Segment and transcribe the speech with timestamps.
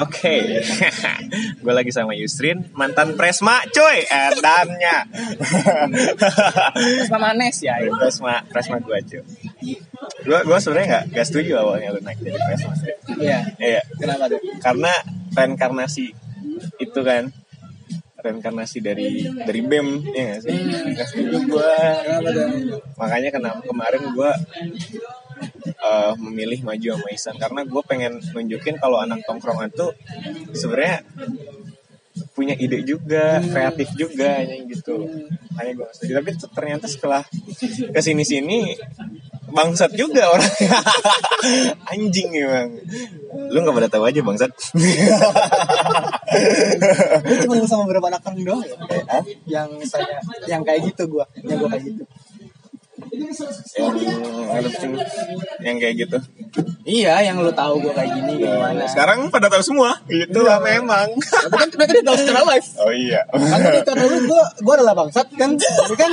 [0.00, 0.62] Oke,
[1.62, 4.98] gue lagi sama Yusrin, mantan presma, cuy, edannya.
[6.96, 7.76] Presma manes ya.
[7.92, 9.22] presma, presma gue cuy.
[10.24, 12.72] Gue gue sebenarnya nggak nggak setuju awalnya lu naik jadi presma.
[13.20, 13.38] Iya.
[13.60, 14.40] Iya, Kenapa tuh?
[14.64, 14.92] karena
[15.32, 16.06] reinkarnasi
[16.80, 17.28] itu kan
[18.22, 20.54] reinkarnasi dari dari BEM ya nggak sih
[20.94, 21.74] nggak setuju gue
[22.06, 22.48] Kenapa tuh?
[22.94, 24.30] makanya kenapa kemarin gue
[25.66, 29.94] eh, memilih maju sama Isan karena gue pengen nunjukin kalau anak tongkrongan tuh
[30.52, 31.06] sebenarnya
[32.36, 35.08] punya ide juga kreatif juga yang gitu
[35.56, 37.22] makanya gue setuju tapi ternyata setelah
[37.88, 38.76] ke sini sini
[39.52, 40.52] bangsat juga orang
[41.92, 42.72] anjing emang
[43.52, 44.52] lu nggak pada tahu aja bangsat
[47.22, 48.76] Gue cuma sama beberapa anak doang ya.
[49.08, 49.24] Hah?
[49.44, 50.16] Yang saya
[50.48, 52.04] yang kayak gitu gua, yang gua kayak gitu.
[53.12, 54.92] Yang
[55.60, 56.18] yang kayak gitu.
[56.88, 58.88] Iya, yang lu tahu gua kayak gini gimana.
[58.88, 60.00] sekarang pada tahu semua.
[60.08, 61.12] Itulah memang.
[61.20, 62.68] Tapi kan mereka dia tahu secara live.
[62.80, 63.20] oh iya.
[63.28, 65.60] Kan ketika dulu gua gua adalah bangsat kan.
[65.60, 66.12] Tapi kan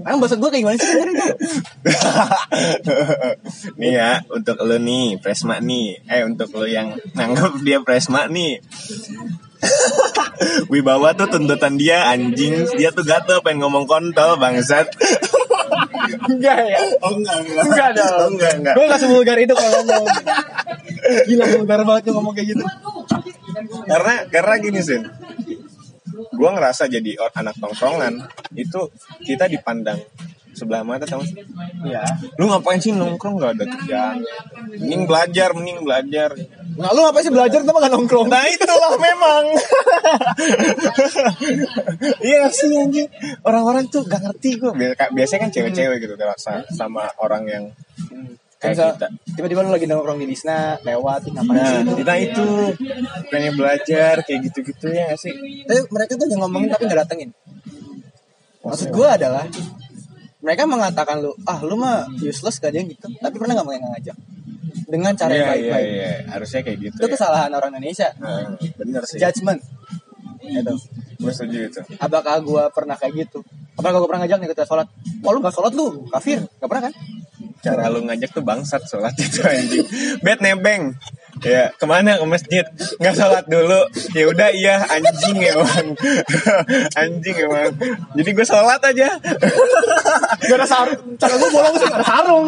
[0.00, 1.28] Emang bangsat gua kayak gimana sih sebenarnya?
[3.80, 6.00] nih ya untuk lo nih Presma nih.
[6.08, 8.64] Eh untuk lo yang nganggap dia Presma nih.
[10.72, 12.64] Wibawa tuh tuntutan dia anjing.
[12.80, 14.88] Dia tuh gatel pengen ngomong kontol bangsat
[16.30, 16.78] Enggak ya.
[17.02, 17.64] oh enggak enggak.
[17.66, 18.18] Enggak dong.
[18.18, 18.74] oh, enggak enggak.
[18.78, 20.04] Gue gak sebulgar itu kalau ngomong.
[21.28, 22.64] Gila vulgar banget tuh ngomong kayak gitu.
[23.88, 25.00] Karena karena gini sih
[26.30, 28.14] gue ngerasa jadi anak tongkrongan
[28.56, 28.88] itu
[29.24, 30.00] kita dipandang
[30.56, 31.22] sebelah mata tau?
[31.84, 32.04] Iya.
[32.36, 33.40] Lu ngapain sih nongkrong?
[33.40, 34.16] Gak ada kerjaan.
[34.76, 36.30] Mending belajar mending belajar
[36.78, 38.28] Nah lu ngapain sih belajar tapi gak nongkrong?
[38.30, 39.44] Nah itulah memang.
[42.20, 43.08] Iya sih anjing?
[43.42, 44.72] Orang-orang tuh gak ngerti gue
[45.16, 47.64] biasanya kan cewek-cewek gitu terasa sama orang yang
[48.60, 49.08] kayak Misal, kita.
[49.40, 51.44] Tiba-tiba lu lagi nongkrong di Disna Lewat nah
[51.96, 52.48] kita itu.
[53.32, 55.34] Pengen belajar kayak gitu-gitu ya gak sih?
[55.64, 57.30] Tapi mereka tuh yang ngomongin tapi gak datengin.
[58.62, 59.48] Maksud gue adalah
[60.40, 63.12] Mereka mengatakan lu Ah lu mah useless gak ada yang gitu.
[63.20, 64.16] Tapi pernah gak mau yang ngajak
[64.90, 65.86] Dengan cara yang iya iya baik-baik.
[65.94, 67.12] iya harusnya kayak gitu Itu ya.
[67.14, 68.08] kesalahan orang Indonesia.
[68.18, 69.18] Nah, bener sih.
[69.22, 69.60] Judgment.
[70.42, 70.74] Gitu
[71.20, 71.80] gue setuju itu.
[72.00, 73.44] Apakah gue pernah kayak gitu?
[73.76, 74.88] Apakah gue pernah ngajak nih kita sholat?
[75.20, 76.40] Oh lu gak sholat lu Kafir.
[76.58, 76.94] Gak pernah kan?
[77.60, 79.84] Cara lu ngajak tuh bangsat sholat itu anjing.
[80.24, 80.96] Bet nebeng
[81.44, 82.64] ya ke mana ke masjid?
[83.00, 83.80] Nggak sholat dulu.
[84.12, 85.86] Ya udah iya anjing emang.
[87.00, 87.72] Anjing emang.
[88.16, 89.08] Jadi gue sholat aja.
[90.40, 91.00] Gak ada sarung.
[91.16, 92.46] Cara gue bolong sih gak ada sarung.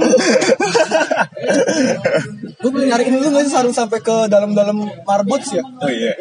[2.62, 4.76] Gue belum nyariin dulu gak sih sarung sampai ke dalam-dalam
[5.06, 5.62] marbot ya?
[5.62, 6.12] Oh iya.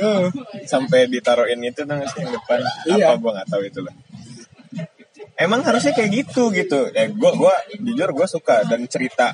[0.66, 2.60] Sampai ditaruhin itu tuh nggak sih yang depan?
[2.88, 3.06] Iya.
[3.12, 3.96] apa gue nggak tahu itu lah
[5.42, 6.94] Emang harusnya kayak gitu gitu.
[6.94, 9.34] Ya gue gua jujur gue suka dan cerita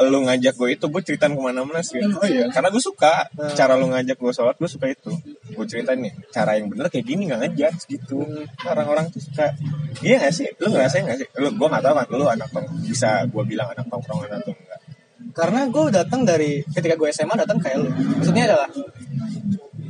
[0.00, 2.00] lu ngajak gue itu gue ceritain ke mana-mana sih.
[2.00, 2.48] Oh iya.
[2.48, 5.12] Karena gue suka cara lu ngajak gue sholat gue suka itu.
[5.52, 8.24] Gue ceritain nih cara yang bener kayak gini nggak ngajak gitu.
[8.64, 9.52] Orang-orang tuh suka.
[10.00, 10.48] Iya gak sih?
[10.64, 11.28] Lu ngerasain gak sih?
[11.36, 14.80] Lu gue nggak tahu kan lu anak tong bisa gue bilang anak tongkrongan atau enggak.
[15.34, 18.68] Karena gue datang dari Ketika gue SMA datang kayak lu Maksudnya adalah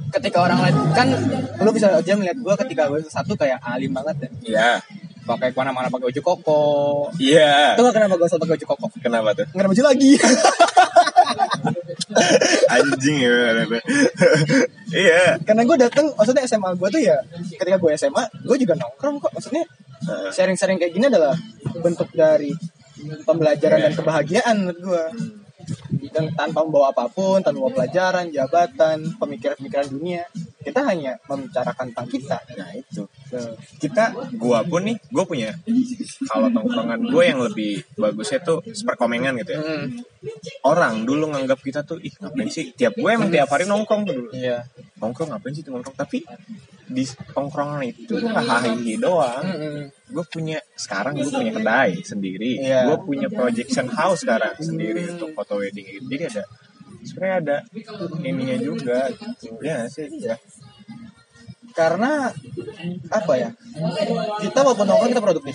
[0.08, 1.08] Ketika orang lain Kan
[1.60, 4.72] lu bisa aja melihat gue ketika gue satu kayak alim banget ya Iya.
[5.24, 6.62] Pakai ke mana-mana pakai baju koko
[7.16, 7.74] Iya.
[7.74, 9.46] Itu kenapa gue selalu pakai baju koko Kenapa tuh?
[9.52, 10.12] Nggak ada baju lagi
[12.76, 13.34] Anjing ya.
[15.04, 15.24] Iya.
[15.42, 17.16] Karena gue datang Maksudnya SMA gue tuh ya
[17.58, 19.64] Ketika gue SMA Gue juga nongkrong kok Maksudnya
[20.30, 21.34] Sharing-sharing kayak gini adalah
[21.80, 22.52] Bentuk dari
[23.04, 25.04] Pembelajaran dan kebahagiaan menurut gue
[26.14, 30.22] dan tanpa membawa apa pun, tanpa membawa pelajaran, jabatan, pemikiran-pemikiran dunia,
[30.62, 32.38] kita hanya membicarakan tentang kita.
[32.54, 33.02] Nah itu.
[33.34, 33.54] Tuh.
[33.82, 34.04] kita
[34.38, 35.50] gua pun nih gua punya
[36.30, 39.60] kalau tongkrongan gue yang lebih bagusnya tuh seperkomengan gitu ya.
[39.60, 39.86] Hmm,
[40.64, 42.72] orang dulu nganggap kita tuh ih ngapain sih?
[42.72, 44.30] Tiap gue emang tiap hari nongkrong tuh dulu.
[44.32, 44.66] Iya.
[45.00, 45.96] nongkrong ngapain sih tuh nongkrong?
[45.96, 46.22] Tapi
[46.84, 52.60] di tongkrongan itu nggak hahihi doang Hmm, gue punya sekarang gue punya kedai sendiri.
[52.60, 52.90] Iya.
[52.92, 55.84] gue punya projection house sekarang sendiri untuk foto wedding.
[55.86, 56.44] Gitu jadi ada
[57.04, 57.56] sebenarnya ada
[58.24, 59.00] ininya juga.
[59.60, 60.08] Ya sih?
[60.20, 60.36] Ya
[61.74, 62.30] Karena
[63.10, 63.50] apa ya?
[64.40, 65.54] Kita walaupun nongkrong kita produktif.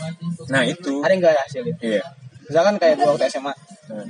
[0.51, 1.75] nah itu Ada yang gak hasilnya?
[1.79, 2.03] iya
[2.49, 3.53] Misalkan kayak gue waktu SMA,
[3.89, 4.05] Nah,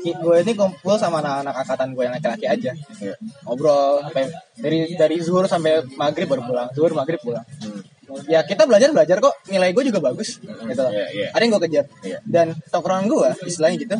[0.00, 3.14] gue ini kumpul sama anak-anak angkatan gue yang laki-laki aja, iya.
[3.44, 4.24] ngobrol sampai
[4.56, 7.44] dari dari zuhur sampai maghrib baru pulang, zuhur maghrib pulang.
[7.60, 7.84] Hmm.
[8.24, 10.80] Ya kita belajar belajar kok, nilai gue juga bagus, gitu.
[10.80, 10.88] loh.
[10.88, 11.26] Iya, iya.
[11.36, 11.84] Ada yang gue kejar.
[12.00, 12.18] Iya.
[12.24, 13.96] Dan tongkrongan gue, istilahnya gitu,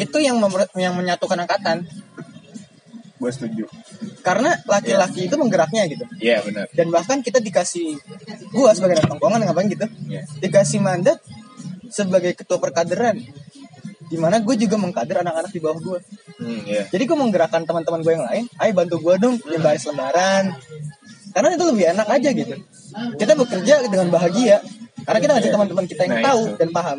[0.00, 0.40] itu yang
[0.80, 1.84] yang menyatukan angkatan.
[3.24, 3.64] Gue setuju
[4.20, 6.04] Karena laki-laki itu menggeraknya gitu.
[6.18, 7.96] iya benar Dan bahkan kita dikasih,
[8.46, 10.28] gue sebagai anak tongkrongan ngapain gitu, Iya.
[10.40, 11.18] dikasih mandat
[11.88, 13.16] sebagai ketua perkaderan.
[14.04, 15.98] Di mana gue juga mengkader anak-anak di bawah gue.
[16.36, 16.84] Hmm, iya.
[16.86, 20.52] Jadi gue menggerakkan teman-teman gue yang lain, ayo bantu gue dong yang baris lembaran.
[21.32, 22.54] Karena itu lebih enak aja gitu.
[23.16, 24.60] Kita bekerja dengan bahagia.
[25.02, 26.56] Karena kita ngajak teman-teman kita yang Nah, tahu itu.
[26.56, 26.98] dan paham.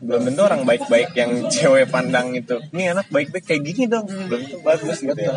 [0.00, 2.56] Belum tentu orang baik-baik yang cewek pandang itu.
[2.72, 4.08] Ini anak baik-baik kayak gini dong.
[4.08, 5.36] Belum tentu bagus gitu ya.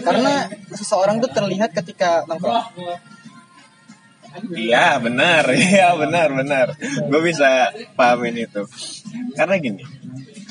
[0.00, 2.72] Karena seseorang tuh terlihat ketika nongkrong.
[4.52, 6.66] Iya benar, iya benar benar.
[7.08, 8.68] Gue bisa pahamin itu.
[9.32, 9.80] Karena gini,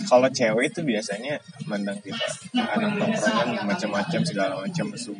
[0.05, 5.17] kalau cewek itu biasanya mandang kita anak tongkrongan macam-macam segala macam mesum.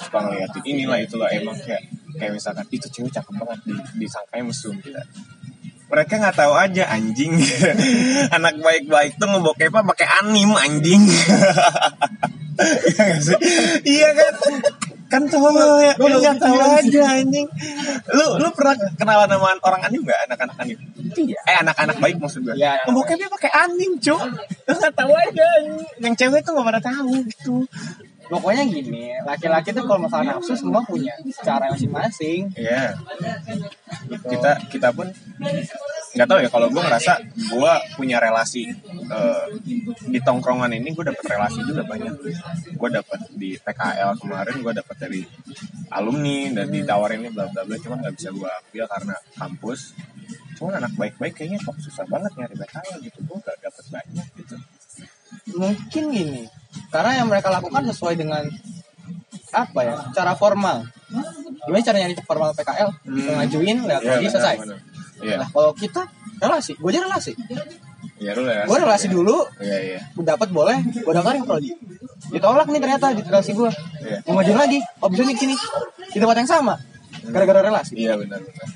[0.00, 1.84] Suka ngeliatin inilah itulah emang kayak
[2.16, 3.72] kayak misalkan itu cewek cakep banget di,
[4.04, 5.02] disangkanya mesum kita.
[5.86, 7.32] Mereka nggak tahu aja anjing.
[8.36, 11.02] anak baik-baik tuh ngebokepnya pakai anim anjing.
[12.56, 13.36] Iya?
[13.84, 14.32] Iya kan?
[15.06, 17.46] kan tolol ya nggak tahu aja anjing
[18.10, 20.78] lu lu pernah kenalan sama orang anim nggak anak-anak anim
[21.16, 21.40] Iya.
[21.46, 22.82] eh anak-anak baik maksud gue Iya.
[22.84, 24.20] Ngebokepnya pakai anim cuk
[24.66, 25.48] nggak tahu aja
[26.02, 27.56] yang cewek tuh nggak pada tahu gitu
[28.26, 31.14] Pokoknya gini, laki-laki tuh kalau masalah nafsu semua punya
[31.46, 32.50] cara masing-masing.
[32.58, 32.98] Iya.
[34.06, 35.06] Kita kita pun
[36.16, 38.72] nggak tahu ya kalau gue ngerasa gue punya relasi
[39.12, 39.44] eh,
[40.10, 42.14] di tongkrongan ini gue dapet relasi juga banyak.
[42.74, 45.22] Gue dapet di PKL kemarin gue dapet dari
[45.94, 49.94] alumni dan ditawarin ini bla bla bla cuman nggak bisa gue ambil karena kampus.
[50.56, 53.18] Cuman anak baik-baik kayaknya kok susah banget nyari PKL gitu.
[53.28, 54.56] Gue gak dapet banyak gitu.
[55.54, 56.42] Mungkin gini,
[56.96, 58.42] karena yang mereka lakukan sesuai dengan
[59.52, 60.84] apa ya, cara formal.
[61.64, 62.88] Gimana cara nyari formal PKL?
[63.04, 63.36] Hmm.
[63.40, 64.56] Ngajuin, lihat Iya, lagi selesai.
[65.22, 66.02] Iya, Nah, kalau kita
[66.36, 67.32] relasi, gue aja relasi.
[68.16, 68.64] iya ya.
[68.64, 70.00] Gue relasi dulu, Iya iya.
[70.12, 71.72] gue dapat boleh, gue daftarin prodi.
[72.32, 73.70] Ditolak nih ternyata di relasi gue.
[74.04, 74.18] Iya.
[74.28, 75.54] Mau ngajuin lagi, oh bisa nih sini.
[76.12, 76.74] Di tempat yang sama.
[77.28, 77.96] Gara-gara relasi.
[77.96, 78.68] Iya benar benar.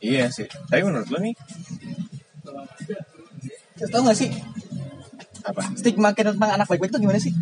[0.00, 0.48] Iya sih.
[0.68, 1.34] Tapi menurut lu nih
[3.88, 4.28] tau gak sih,
[5.50, 5.62] apa?
[5.74, 7.34] stigma kita tentang anak baik-baik itu gimana sih?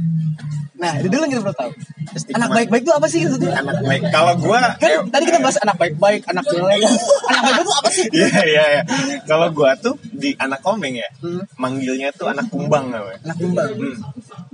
[0.79, 1.71] Nah, itu dulu yang kita perlu tahu.
[2.15, 2.37] Stigma.
[2.39, 3.51] Anak baik-baik itu apa sih maksudnya?
[3.59, 4.03] Anak baik.
[4.15, 6.79] Kalau gua Kan eh, tadi kita bahas anak baik-baik, anak jelek.
[7.27, 8.07] anak baik itu apa sih?
[8.19, 8.83] Iya iya iya.
[9.27, 11.43] Kalau gua tuh di anak komeng ya, Hmm.
[11.59, 13.19] manggilnya tuh anak kumbang namanya.
[13.27, 13.71] Anak kumbang.
[13.75, 13.97] Hmm.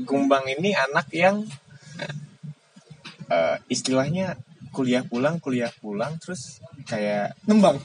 [0.09, 1.45] Kumbang ini anak yang
[3.29, 4.41] eh, istilahnya
[4.75, 7.79] kuliah pulang kuliah pulang terus kayak Nembang.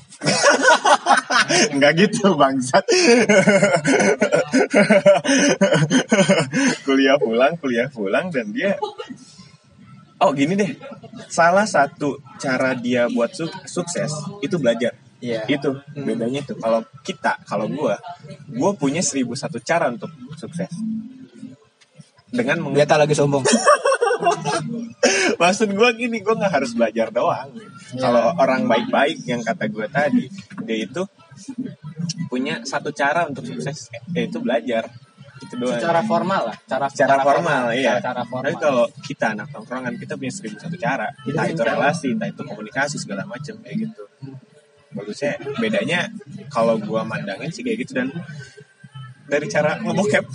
[1.71, 2.83] Enggak gitu bangsat
[6.85, 8.75] Kuliah pulang Kuliah pulang Dan dia
[10.19, 10.75] Oh gini deh
[11.31, 14.11] Salah satu cara dia buat su- sukses
[14.41, 15.43] Itu belajar Iya.
[15.47, 17.95] Itu bedanya tuh Kalau kita Kalau gua
[18.51, 20.71] Gua punya seribu satu cara untuk sukses
[22.29, 23.43] Dengan meng- Beta lagi sombong.
[25.41, 27.49] Maksud gue gini, gue nggak harus belajar doang.
[27.97, 30.25] Kalau orang baik-baik yang kata gue tadi,
[30.67, 31.03] dia itu
[32.27, 34.91] punya satu cara untuk sukses, yaitu belajar.
[35.39, 35.79] Itu doang.
[35.79, 36.57] Secara formal lah.
[36.67, 37.97] Cara Secara formal, iya.
[38.03, 38.45] Cara, formal.
[38.51, 41.07] Tapi kalau kita anak tongkrongan, kita punya seribu satu cara.
[41.23, 44.03] Entah itu relasi, entah itu komunikasi segala macam kayak gitu.
[44.89, 46.09] Bagusnya bedanya
[46.49, 48.09] kalau gue mandangin sih kayak gitu dan
[49.29, 50.25] dari cara ngebokep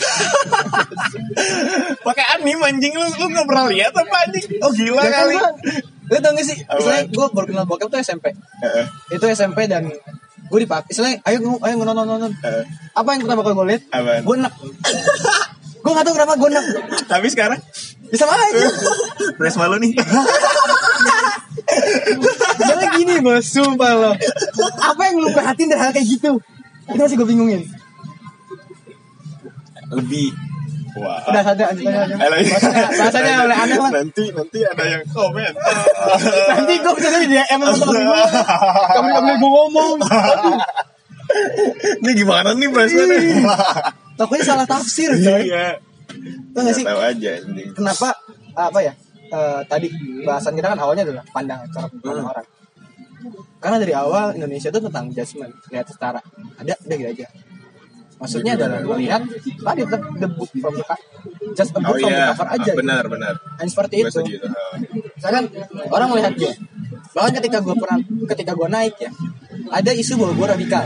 [2.07, 5.37] pakai anim anjing lu lu nggak pernah lihat apa anjing oh gila Ya kan, kali?
[6.05, 6.59] Lu tau gak sih?
[6.61, 8.37] Misalnya gue baru kenal bokep tuh SMP.
[8.37, 8.85] Heeh,
[9.17, 9.89] Itu SMP dan
[10.45, 10.93] gue dipakai.
[10.93, 12.29] Misalnya, ayo ayo nonton nonton.
[12.45, 12.65] heeh.
[12.93, 13.83] Apa yang pertama kali gue lihat?
[14.21, 14.53] Gue enak.
[15.85, 16.49] gue gak tau kenapa gue
[17.09, 17.61] tapi sekarang
[18.09, 18.69] Bisa aja.
[19.41, 19.97] press malu nih
[22.61, 24.13] Soalnya gini bos, sumpah lo.
[24.81, 26.37] Apa yang lu perhatiin dari hal kayak gitu?
[26.89, 27.65] Itu masih gue bingungin.
[29.95, 30.29] Lebih
[30.95, 31.83] wah Udah saja aja.
[31.83, 33.91] Bahasanya, bahasanya oleh aneh lah.
[33.91, 35.53] nanti nanti ada yang komen
[36.55, 38.23] Nanti gue bisa jadi dia emang temen gue.
[38.95, 39.97] Kamu kamu gue ngomong.
[40.05, 40.59] Aduh,
[41.99, 43.05] ini gimana nih pressnya
[44.15, 45.51] Takutnya salah tafsir, coy.
[45.51, 45.75] iya
[46.55, 46.87] gak sih?
[46.87, 47.33] tahu aja
[47.75, 48.15] Kenapa
[48.55, 48.95] apa ya?
[49.27, 49.91] eh, tadi
[50.23, 52.31] bahasan kita kan awalnya adalah pandangan cara pandang Hmm.
[52.31, 52.47] orang.
[53.59, 56.21] Karena dari awal Indonesia itu tentang judgment, lihat setara.
[56.55, 57.27] Ada, ada gitu aja.
[58.25, 59.21] Maksudnya adalah melihat
[59.61, 60.85] tadi the, the book from the
[61.53, 62.65] just a oh book from the iya cover aja.
[62.65, 62.79] gitu.
[62.81, 64.09] benar benar Dan seperti itu.
[64.09, 64.25] tuh
[65.15, 65.45] Misalkan
[65.93, 66.53] orang melihat gue,
[67.13, 67.99] bahkan ketika gue pernah,
[68.33, 69.11] ketika gue naik ya,
[69.69, 70.85] ada isu bahwa gue radikal.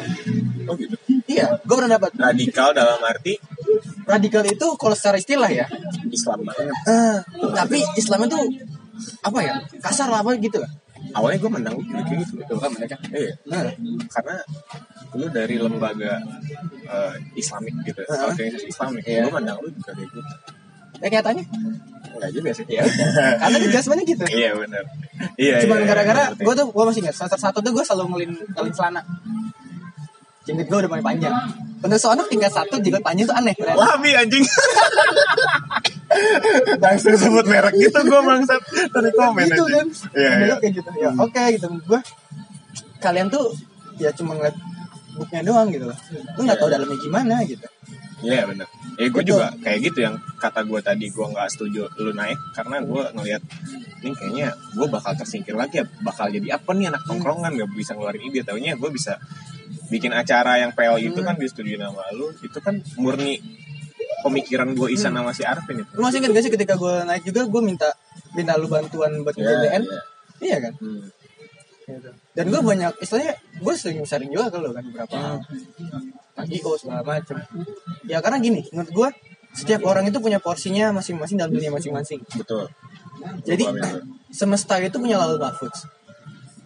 [0.66, 0.96] oh gitu
[1.28, 3.36] Iya, gue pernah dapat radikal dalam arti
[4.02, 5.68] radikal itu kalau secara istilah ya,
[6.08, 7.16] Islam banget eh,
[7.52, 8.38] tapi Islam itu
[9.22, 10.66] apa ya kasar lah apa gitu lah.
[11.10, 12.96] Awalnya gue mandang lu kayak gitu Tuh kan mereka.
[13.10, 13.70] iya Nah,
[14.08, 14.36] karena
[15.12, 16.20] lu dari lembaga
[16.84, 18.26] eh, Islamik gitu Heeh.
[18.26, 19.24] organisasi Islamik Iya.
[19.24, 20.20] gue mandang lu juga kayak gitu
[20.98, 21.44] ya kayaknya
[22.10, 22.82] enggak juga sih ya
[23.38, 24.24] karena adjustmentnya gitu.
[24.28, 24.82] iya benar
[25.38, 26.42] iya Cuman iya, gara-gara ngerti.
[26.42, 29.02] gue tuh gue masih ingat semester satu tuh gue selalu ngelin ngelin celana.
[30.42, 31.34] jenggot gue udah mulai panjang
[31.78, 33.78] untuk seorang tingkat satu jenggot panjang tuh aneh ternyata.
[33.78, 34.42] Wahabi anjing.
[36.80, 38.60] Langsung sebut merek gitu gue bangsat.
[38.92, 39.76] Tadi komen gitu aja.
[39.82, 39.86] kan
[40.16, 40.56] Iya, Menurut iya.
[40.60, 40.90] kayak gitu.
[40.98, 41.66] Ya oke gitu.
[41.68, 42.00] Menurut gue
[42.98, 43.46] kalian tuh
[43.98, 44.56] ya cuma ngeliat
[45.18, 45.98] booknya doang gitu loh
[46.38, 47.66] lu nggak tahu dalamnya gimana gitu.
[48.18, 48.66] Iya benar.
[48.98, 49.30] Ya gue Betul.
[49.30, 53.42] juga kayak gitu yang kata gue tadi gue nggak setuju lu naik karena gue ngeliat
[54.02, 57.94] ini kayaknya gue bakal tersingkir lagi ya bakal jadi apa nih anak tongkrongan gak bisa
[57.94, 58.42] ngeluarin ide.
[58.46, 59.18] Taunya gue bisa
[59.90, 63.38] bikin acara yang PL itu kan di studio nama lu itu kan murni
[64.20, 65.90] pemikiran gue Isan sama si Arvin itu.
[65.94, 67.88] lu masih inget gak sih ketika gue naik juga gue minta
[68.32, 70.00] minta lu bantuan buat Iya, BBN iya.
[70.40, 71.02] iya kan Hmm.
[71.88, 72.10] Gitu.
[72.36, 75.40] dan gue banyak istilahnya gue sering sharing juga ke lu kan beberapa
[76.32, 77.40] pagi kok segala macem
[78.04, 79.08] ya karena gini menurut gue
[79.56, 82.68] setiap orang itu punya porsinya masing-masing dalam dunia masing-masing Betul.
[83.42, 83.66] Jadi
[84.30, 85.90] semesta itu punya lalu mahfuz.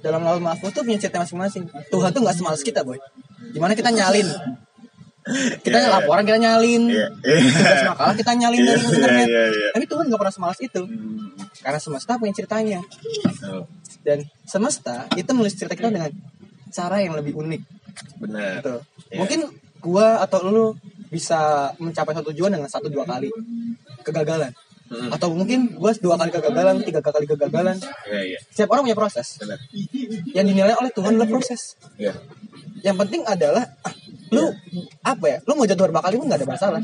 [0.04, 1.64] Dalam lalu mahfuz tuh punya cerita masing-masing.
[1.88, 3.00] Tuhan tuh nggak semalas kita boy.
[3.56, 4.28] Gimana kita nyalin?
[5.62, 5.88] Kita iya.
[5.88, 6.83] laporan kita nyalin.
[6.91, 7.07] Iya.
[7.23, 9.26] Tugas makalah kita nyalin Iya, dari internet.
[9.31, 9.69] iya, iya.
[9.71, 10.83] Tapi Tuhan nggak pernah semalas itu.
[10.83, 11.31] Hmm.
[11.62, 12.81] Karena semesta punya ceritanya.
[13.47, 13.64] Oh,
[14.02, 16.11] Dan semesta itu menulis cerita kita dengan
[16.75, 17.62] cara yang lebih unik.
[18.19, 18.59] benar.
[18.59, 18.75] Gitu.
[19.14, 19.19] Iya.
[19.23, 19.41] Mungkin
[19.79, 20.67] gua atau lu
[21.07, 23.31] bisa mencapai satu tujuan dengan satu dua kali
[24.02, 24.50] kegagalan.
[24.91, 25.09] Hmm.
[25.14, 27.79] Atau mungkin gua dua kali kegagalan, tiga kali kegagalan.
[28.11, 28.38] Iya iya.
[28.50, 29.38] Setiap orang punya proses.
[29.38, 29.61] Benar.
[30.35, 31.79] yang dinilai oleh Tuhan adalah proses.
[31.95, 32.17] Iya.
[32.83, 33.95] Yang penting adalah ah,
[34.33, 34.45] lu
[35.05, 35.39] apa ya?
[35.45, 36.81] Lu mau jatuh berapa kali pun nggak ada masalah.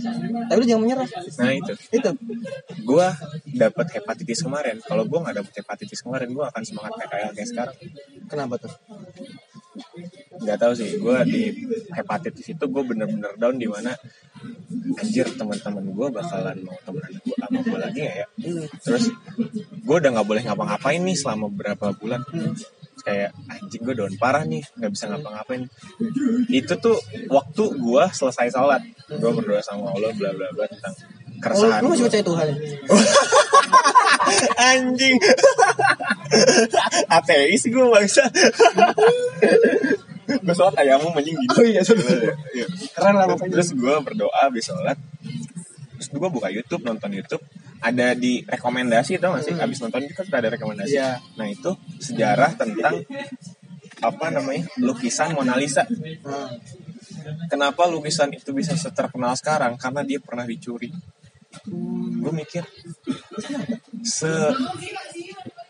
[0.49, 1.09] Tapi lu jangan menyerah.
[1.41, 1.73] Nah itu.
[1.91, 2.11] Itu.
[2.85, 3.07] Gue
[3.57, 4.77] dapat hepatitis kemarin.
[4.85, 7.77] Kalau gue nggak dapet hepatitis kemarin, gue akan semangat PKL kayak sekarang.
[8.29, 8.73] Kenapa tuh?
[10.45, 11.01] Gak tahu sih.
[11.01, 11.43] Gue di
[11.97, 13.97] hepatitis itu gue bener-bener down di mana
[14.99, 18.27] anjir teman-teman gue bakalan mau temenan gue sama gue lagi nggak ya?
[18.29, 18.65] Hmm.
[18.85, 19.05] Terus
[19.73, 22.23] gue udah nggak boleh ngapa-ngapain nih selama beberapa bulan.
[23.05, 25.63] Kayak anjing gue down parah nih nggak bisa ngapa-ngapain.
[26.51, 26.99] Itu tuh
[27.31, 30.95] waktu gue selesai sholat gue berdoa sama Allah bla bla bla tentang
[31.39, 32.47] Oh, keresahan lu masih percaya Tuhan?
[34.75, 35.17] anjing.
[37.07, 38.27] Ateis gue bangsa.
[40.27, 41.55] Gue sholat ayammu anjing gitu.
[41.55, 41.83] Oh iya.
[42.59, 42.67] Iya.
[42.91, 44.99] Keren lah terus gue berdoa habis sholat.
[45.95, 47.43] Terus gue buka YouTube nonton YouTube
[47.79, 49.55] ada di rekomendasi tau gak sih?
[49.55, 50.95] Abis nonton itu kan suka ada rekomendasi.
[50.95, 51.23] Iya.
[51.39, 51.71] nah itu
[52.03, 53.03] sejarah tentang
[53.99, 55.83] apa namanya lukisan Mona Lisa.
[55.87, 56.55] Hmm.
[57.51, 59.75] kenapa lukisan itu bisa terkenal sekarang?
[59.75, 60.91] Karena dia pernah dicuri.
[62.19, 62.63] Gue mikir
[64.05, 64.31] se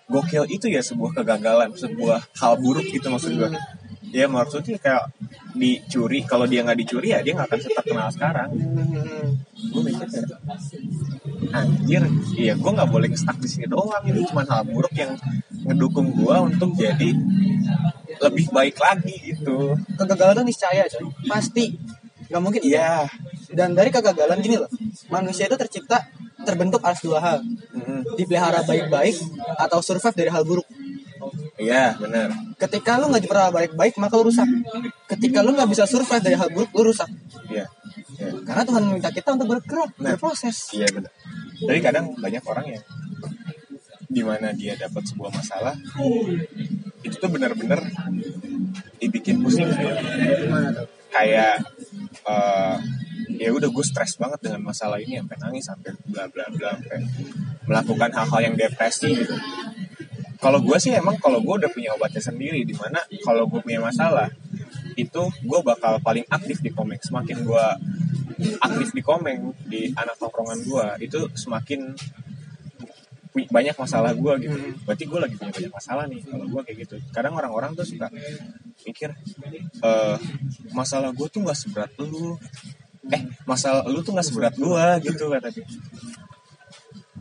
[0.09, 3.51] gokil itu ya sebuah kegagalan sebuah hal buruk itu maksud gue
[4.15, 5.05] ya maksudnya kayak
[5.53, 9.35] dicuri kalau dia nggak dicuri ya dia nggak akan terkenal sekarang Hmm.
[9.75, 10.29] gue mikir kayak
[11.53, 12.03] anjir
[12.37, 15.13] iya gue nggak boleh stuck di sini doang ini cuma hal buruk yang
[15.67, 17.11] ngedukung gue untuk jadi
[18.19, 21.07] lebih baik lagi gitu Kegagalan tuh niscaya coy.
[21.31, 21.79] Pasti.
[22.27, 23.07] Gak mungkin iya
[23.49, 24.67] Dan dari kegagalan gini loh.
[25.09, 26.03] Manusia itu tercipta
[26.43, 27.39] terbentuk atas dua hal.
[27.71, 29.15] Mm, Dipelihara baik-baik
[29.57, 30.67] atau survive dari hal buruk.
[31.59, 34.49] iya benar Ketika lu nggak dipelihara baik-baik, maka lu rusak.
[35.07, 37.07] Ketika lu nggak bisa survive dari hal buruk, lu rusak.
[37.49, 37.71] iya
[38.19, 40.15] iya Karena Tuhan meminta kita untuk bergerak, Nah.
[40.15, 40.75] berproses.
[40.75, 41.13] Iya benar.
[41.59, 42.83] Tapi kadang banyak orang yang
[44.09, 45.77] di mana dia dapat sebuah masalah
[46.99, 47.85] itu tuh benar-benar
[48.97, 50.89] dibikin pusing Gimana tuh?
[51.09, 51.61] kayak
[52.25, 52.77] eh,
[53.37, 56.99] ya udah gue stres banget dengan masalah ini sampai nangis sampai bla bla bla sampai
[57.69, 59.37] melakukan hal-hal yang depresi gitu.
[60.39, 63.83] Kalau gue sih emang kalau gue udah punya obatnya sendiri di mana kalau gue punya
[63.83, 64.31] masalah
[64.95, 67.03] itu gue bakal paling aktif di komeng.
[67.03, 67.65] Semakin gue
[68.63, 71.91] aktif di komeng di anak tongkrongan gue itu semakin
[73.35, 74.57] banyak masalah gue gitu.
[74.87, 76.97] Berarti gue lagi punya banyak masalah nih kalau gue kayak gitu.
[77.11, 78.07] Kadang orang-orang tuh suka
[78.87, 79.11] mikir
[79.83, 80.17] eh
[80.71, 82.39] masalah gue tuh nggak seberat lu.
[83.11, 85.67] Eh masalah lu tuh nggak seberat gue gitu kata dia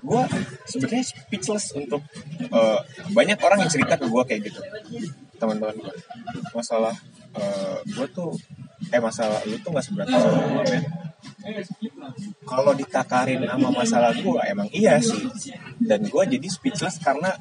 [0.01, 0.21] gue
[0.67, 2.01] sebenarnya speechless untuk
[2.41, 2.79] eh,
[3.11, 4.61] banyak orang yang cerita ke gue kayak gitu.
[5.37, 5.93] Teman-teman gue
[6.53, 6.95] masalah
[7.37, 8.33] eh, gue tuh
[8.93, 10.83] eh masalah lu tuh nggak seberat masalah gue men.
[12.43, 15.27] Kalau ditakarin sama masalah gue emang iya sih.
[15.81, 17.33] Dan gue jadi speechless karena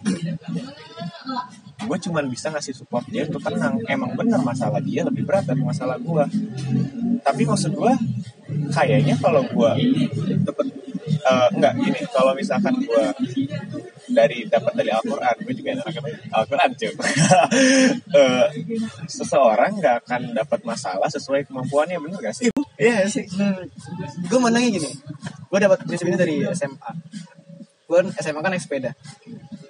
[1.87, 3.79] gue cuman bisa ngasih support dia untuk tenang.
[3.87, 6.25] Emang bener masalah dia lebih berat dari masalah gue
[7.27, 7.93] tapi maksud gue
[8.71, 9.71] kayaknya kalau gue
[11.27, 13.05] eh, enggak gini kalau misalkan gue
[14.07, 15.71] dari dapat dari Al-Quran gue juga
[16.33, 16.93] Al-Quran cuy
[18.17, 18.47] Eh,
[19.11, 23.25] seseorang nggak akan dapat masalah sesuai kemampuannya bener gak sih Iya sih.
[24.29, 24.91] Gue mandangnya gini.
[25.49, 26.91] Gue dapat prinsip ini dari SMA.
[27.89, 28.93] Gue SMA kan naik sepeda.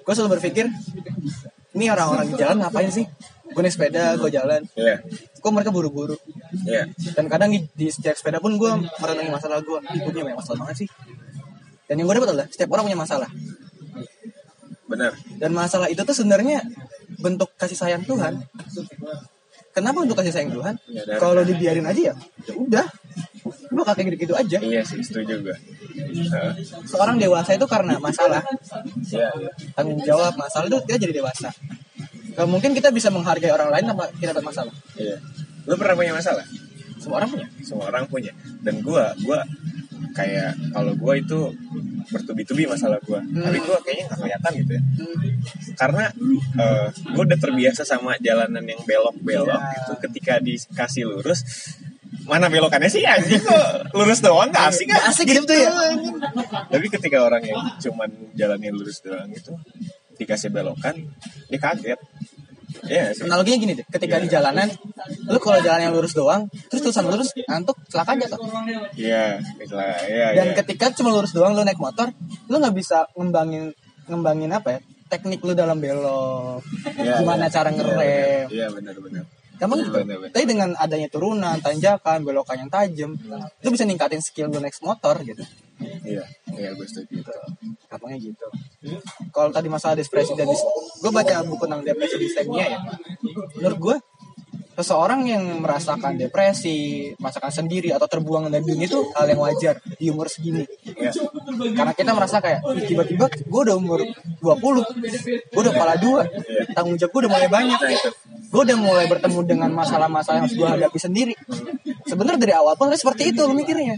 [0.03, 0.67] Gue selalu berpikir,
[1.75, 3.07] ini orang-orang di jalan ngapain sih?
[3.47, 4.61] Gue naik sepeda, gue jalan.
[4.75, 4.99] Iya
[5.39, 6.19] Kok mereka buru-buru?
[6.67, 6.87] Iya.
[7.15, 8.71] dan kadang di, di setiap sepeda pun gue
[9.03, 10.89] merenungi masalah gue gue punya banyak masalah banget sih
[11.87, 13.29] dan yang gue dapat adalah setiap orang punya masalah
[14.87, 15.11] Benar.
[15.35, 16.63] dan masalah itu tuh sebenarnya
[17.19, 18.39] bentuk kasih sayang Tuhan
[19.71, 21.19] kenapa untuk kasih sayang Tuhan Menyadari.
[21.19, 22.13] kalau dibiarin aja ya
[22.45, 22.85] ya udah
[23.71, 25.55] lu bakal kayak gitu-gitu aja Iya sih, setuju gue.
[26.27, 26.51] Heeh.
[26.83, 28.43] seorang dewasa itu karena masalah
[29.03, 29.51] Iya, iya.
[29.71, 31.51] tanggung jawab masalah itu kita jadi dewasa
[32.37, 35.19] Gak mungkin kita bisa menghargai orang lain tanpa kita dapat masalah Iya.
[35.63, 36.43] Lu pernah punya masalah?
[36.97, 38.31] semua orang punya Semua orang punya.
[38.59, 39.43] Dan gua, gua
[40.17, 41.53] kayak kalau gua itu
[42.09, 43.21] bertubi-tubi masalah gua.
[43.21, 44.81] Tapi gua kayaknya nggak kelihatan gitu ya.
[45.77, 46.03] Karena
[46.57, 49.73] eh gua udah terbiasa sama jalanan yang belok-belok Iya.
[49.77, 49.91] gitu.
[50.09, 51.45] Ketika dikasih lurus,
[52.25, 55.69] mana belokannya sih anjing kok lurus doang gak asik Nggak asik gitu ya.
[55.71, 56.15] anjing.
[56.67, 59.53] Tapi ketika orang yang cuman jalannya lurus doang itu
[60.17, 60.97] dikasih belokan,
[61.45, 61.99] dia kaget.
[62.85, 63.25] Iya sih.
[63.25, 64.67] analoginya gini deh ketika di jalanan
[65.25, 68.37] lu kalau jalan yang lurus doang terus terusan lurus ngantuk celaka jatuh
[68.97, 69.97] Iya, itulah.
[70.05, 70.55] Iya, dan iya.
[70.61, 72.11] ketika cuma lurus doang lu naik motor
[72.51, 73.73] lu nggak bisa ngembangin
[74.07, 76.61] ngembangin apa ya teknik lu dalam belok
[76.95, 77.53] Iya, gimana iya.
[77.53, 79.23] cara ngerem Iya, benar-benar.
[79.57, 80.29] gampang gitu Bener, bener.
[80.29, 83.11] tapi dengan adanya turunan tanjakan belokan yang tajam
[83.57, 85.41] lu bisa ningkatin skill lu naik motor gitu
[86.03, 87.21] Iya, iya gue setuju.
[87.87, 88.45] gampangnya gitu
[89.29, 92.79] kalau tadi masalah depresi dan gue baca buku tentang depresi distemia ya
[93.55, 93.95] menurut gue
[94.77, 100.13] seseorang yang merasakan depresi merasakan sendiri atau terbuang dari dunia itu hal yang wajar di
[100.13, 100.61] umur segini.
[100.85, 101.09] Iya.
[101.73, 104.05] karena kita merasa kayak "Ih, tiba-tiba gue udah umur
[104.37, 104.85] 20
[105.49, 106.29] gue udah kepala dua
[106.77, 107.79] tanggung jawab gue udah mulai banyak.
[108.53, 111.33] Gue udah mulai bertemu dengan masalah-masalah yang harus gue hadapi sendiri.
[112.05, 113.97] Sebenarnya dari awal pun seperti itu mikirnya.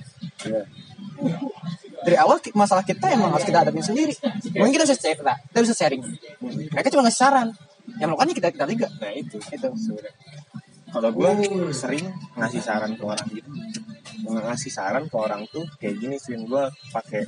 [2.00, 4.16] Dari awal masalah kita emang harus kita hadapin sendiri.
[4.56, 6.02] Mungkin kita bisa cerita kita bisa sharing.
[6.72, 7.48] Mereka cuma ngasih saran.
[8.00, 9.38] Yang melakukannya kita kita tiga Nah, itu.
[9.50, 9.68] itu.
[10.90, 11.30] Kalau gue
[11.72, 12.06] sering
[12.36, 13.50] ngasih saran ke orang gitu.
[14.30, 17.24] Ngasih saran ke orang tuh kayak gini sih gue pakai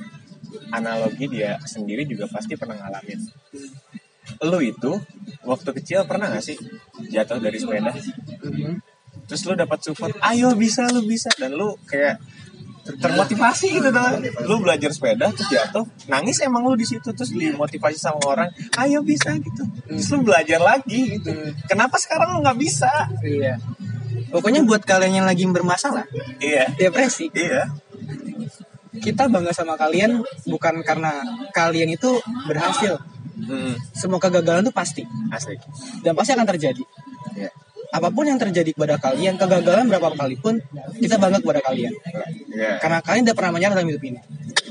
[0.74, 3.20] analogi dia sendiri juga pasti pernah ngalamin.
[4.46, 4.92] Lu itu
[5.46, 6.58] waktu kecil pernah gak sih
[7.10, 7.94] jatuh dari sepeda?
[9.26, 12.20] Terus lu dapat support, ayo bisa lu bisa dan lu kayak
[12.82, 14.18] termotivasi gitu dah.
[14.46, 19.00] Lu belajar sepeda terus jatuh, nangis emang lu di situ terus dimotivasi sama orang, ayo
[19.02, 19.62] bisa gitu.
[19.86, 21.30] Terus lu belajar lagi gitu.
[21.66, 22.90] Kenapa sekarang lu nggak bisa?
[23.22, 23.58] iya
[24.32, 26.08] pokoknya buat kalian yang lagi bermasalah
[26.40, 27.68] Iya, depresi iya,
[28.96, 31.20] kita bangga sama kalian bukan karena
[31.52, 32.16] kalian itu
[32.48, 32.96] berhasil
[33.32, 35.58] Hmm, semua kegagalan itu pasti asik.
[36.04, 36.84] dan pasti akan terjadi
[37.34, 37.50] Iya,
[37.92, 40.56] apa pun yang terjadi kepada kalian kegagalan berapa kali pun
[40.96, 41.92] kita bangga kepada kalian
[42.48, 42.80] iya.
[42.80, 44.20] karena kalian tidak pernah menyerah dalam hidup ini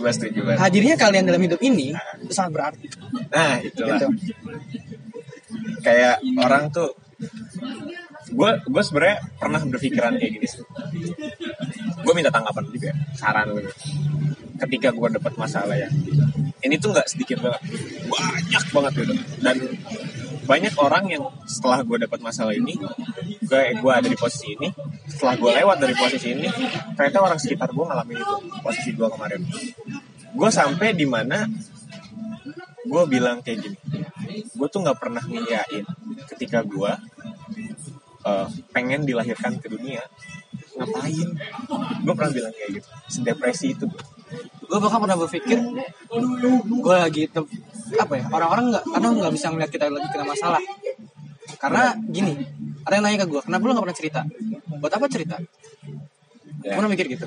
[0.01, 0.57] Gue setuju banget.
[0.57, 2.88] hadirnya kalian dalam hidup ini itu sangat berarti
[3.31, 3.95] Nah, itulah.
[4.01, 4.07] gitu
[5.81, 6.93] Kayak orang tuh
[8.31, 10.63] gue gue sebenarnya pernah berpikiran kayak gini sih.
[12.01, 13.62] Gue minta tanggapan juga, saran lu.
[14.62, 15.89] Ketika gue dapat masalah ya,
[16.62, 17.62] ini tuh nggak sedikit banget,
[18.07, 19.13] banyak banget gitu.
[19.41, 19.55] Dan
[20.51, 22.75] banyak orang yang setelah gue dapat masalah ini,
[23.39, 24.67] gue gue ada di posisi ini,
[25.07, 26.51] setelah gue lewat dari posisi ini,
[26.99, 29.41] ternyata orang sekitar gue ngalamin itu posisi gue kemarin.
[30.35, 31.47] Gue sampai di mana
[32.83, 33.77] gue bilang kayak gini,
[34.51, 35.87] gue tuh nggak pernah ngiyain
[36.35, 36.91] ketika gue
[38.27, 40.03] eh, pengen dilahirkan ke dunia
[40.71, 41.29] ngapain
[42.01, 43.85] gue pernah bilang kayak gitu sedepresi itu
[44.71, 45.59] gue bahkan pernah berpikir
[46.71, 47.27] gue lagi
[47.97, 50.62] apa ya orang-orang nggak karena nggak bisa melihat kita lagi kena masalah.
[51.60, 52.34] Karena gini
[52.88, 54.21] ada yang nanya ke gue kenapa lu nggak pernah cerita?
[54.80, 55.36] Buat apa cerita?
[56.62, 57.25] Gue ya, pernah mikir gitu.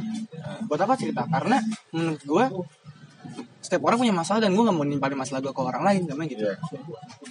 [0.70, 1.22] Buat apa cerita?
[1.26, 1.58] Karena
[1.90, 2.44] menurut gue
[3.64, 6.28] setiap orang punya masalah dan gue nggak mau nimpalin masalah gue ke orang lain namanya
[6.30, 6.44] gitu.
[6.44, 6.56] Ya,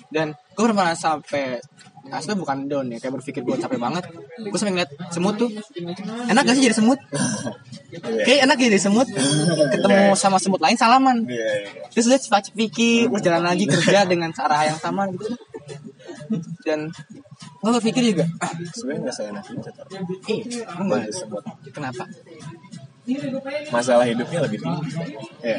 [0.10, 1.62] dan gue pernah sampai
[2.12, 4.04] asli bukan down ya kayak berpikir gue capek banget.
[4.44, 5.50] Gue sampai ngeliat semut tuh.
[6.28, 7.00] Enak gak sih jadi semut?
[7.92, 9.08] Ya, kayak enak jadi semut.
[9.72, 11.24] Ketemu sama semut lain salaman.
[11.30, 11.88] Ya, ya.
[11.94, 15.32] terus lihat cepat pikir terus jalan lagi kerja dengan cara yang sama gitu.
[16.68, 16.92] Dan
[17.64, 19.70] gue berpikir juga ah, sebenarnya nggak saya enak itu
[20.28, 20.40] eh
[21.72, 22.04] kenapa
[23.68, 24.90] masalah hidupnya lebih tinggi.
[25.44, 25.58] Ya.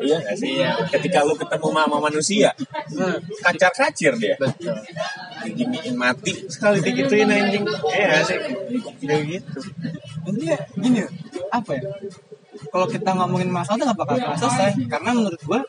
[0.00, 0.52] iya nggak sih?
[0.96, 2.50] Ketika lu ketemu sama manusia
[2.86, 4.36] Hmm, kacar kacir dia.
[4.40, 4.72] Betul.
[5.44, 6.32] Diginiin mati.
[6.48, 7.64] Sekali digituin anjing.
[7.92, 8.38] Iya nggak sih?
[9.04, 9.58] Kayak gitu.
[10.32, 11.00] Intinya gini
[11.52, 11.82] apa ya?
[12.72, 14.72] Kalau kita ngomongin masalah tuh gak bakal selesai.
[14.88, 15.60] Karena menurut gua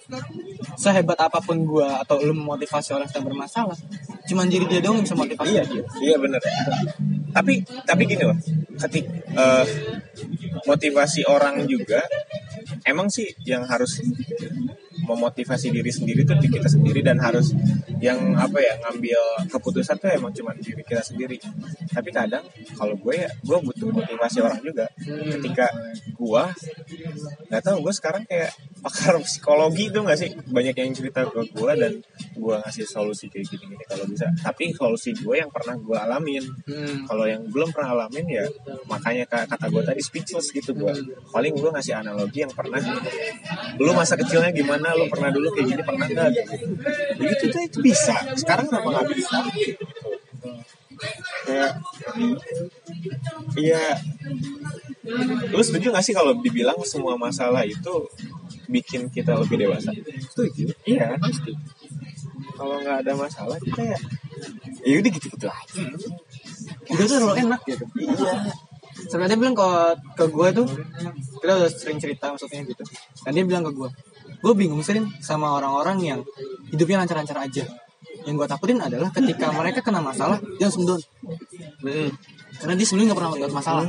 [0.79, 3.77] sehebat apa pun gua atau lu memotivasi orang yang sedang bermasalah
[4.27, 5.83] cuman diri dia doang yang bisa motivasi iya dia.
[6.03, 6.39] iya bener.
[7.31, 8.37] Tapi tapi gini loh.
[8.79, 9.03] Ketik
[9.35, 9.65] eh,
[10.67, 12.03] motivasi orang juga
[12.83, 14.03] emang sih yang harus
[15.07, 17.55] memotivasi diri sendiri tuh di kita sendiri dan harus
[18.03, 21.39] yang apa ya ngambil keputusan tuh emang cuma diri kita sendiri.
[21.89, 22.43] Tapi kadang
[22.75, 24.91] kalau gue ya gue butuh motivasi orang juga.
[25.07, 25.71] Ketika
[26.11, 26.43] gue
[27.47, 28.51] nggak tahu gue sekarang kayak
[28.83, 30.29] pakar psikologi tuh nggak sih?
[30.49, 31.93] Banyak yang cerita ke gue dan
[32.37, 34.29] gue ngasih solusi kayak gini gini kalau bisa.
[34.41, 36.43] Tapi solusi gue yang pernah gue alamin.
[36.67, 37.07] Hmm.
[37.07, 38.45] kalau yang belum pernah alamin ya
[38.91, 40.91] makanya ka- kata gue tadi speechless gitu gue
[41.31, 42.79] paling gue ngasih analogi yang pernah
[43.79, 44.93] lu masa kecilnya gimana?
[44.93, 46.27] Lu pernah dulu kayak gini pernah nggak?
[46.35, 46.55] Gitu
[47.17, 48.15] begitu tuh itu bisa.
[48.35, 49.37] Sekarang kenapa nggak bisa?
[51.47, 51.71] Kayak
[53.55, 53.85] iya.
[55.53, 57.95] Lu setuju gak sih kalau dibilang semua masalah itu
[58.67, 59.91] bikin kita lebih dewasa
[60.31, 60.71] Setuju.
[60.87, 61.51] iya Pasti.
[62.55, 63.99] kalau nggak ada masalah kita ya
[64.85, 65.81] ya udah gitu gitu aja
[66.87, 67.85] Udah tuh enak gitu.
[67.99, 68.33] Iya.
[69.11, 69.67] Sampai dia bilang ke
[70.15, 70.65] ke gue tuh
[71.41, 72.83] kita udah sering cerita maksudnya gitu.
[73.25, 73.89] Dan dia bilang ke gue,
[74.41, 76.19] gue bingung sering sama orang-orang yang
[76.71, 77.65] hidupnya lancar-lancar aja.
[78.25, 81.01] Yang gue takutin adalah ketika mereka kena masalah, dia langsung down.
[82.57, 83.85] Karena dia sebelumnya gak pernah ngeliat masalah.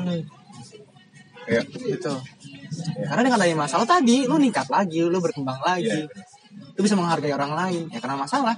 [1.49, 2.13] ya Gitu.
[3.09, 6.05] Karena dengan adanya masalah tadi, lu ningkat lagi, lu berkembang lagi.
[6.79, 8.55] Lu bisa menghargai orang lain, ya karena masalah.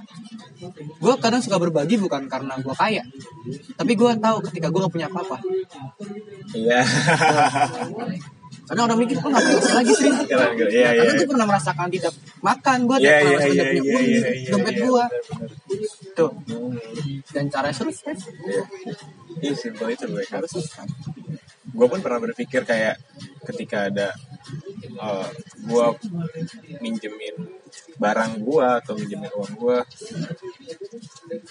[1.01, 3.03] Gue kadang suka berbagi bukan karena gue kaya.
[3.77, 5.37] Tapi gue tahu ketika gue gak punya apa-apa.
[6.53, 6.81] iya
[8.69, 10.15] Karena orang mikir, kok gak punya lagi sering?
[10.29, 14.21] Karena gue pernah merasakan tidak makan, gue tidak pernah merasakan tidak punya uang, iya,
[14.53, 15.05] dompet iya, gue.
[16.15, 16.31] Tuh.
[17.31, 18.19] Dan cara sukses
[19.41, 20.51] Iya simpel itu gue harus.
[21.71, 22.99] Gue pun pernah berpikir kayak
[23.47, 24.13] ketika ada
[25.01, 25.29] uh,
[25.65, 25.85] gue
[26.81, 27.35] minjemin
[28.01, 29.77] barang gue atau minjemin uang gue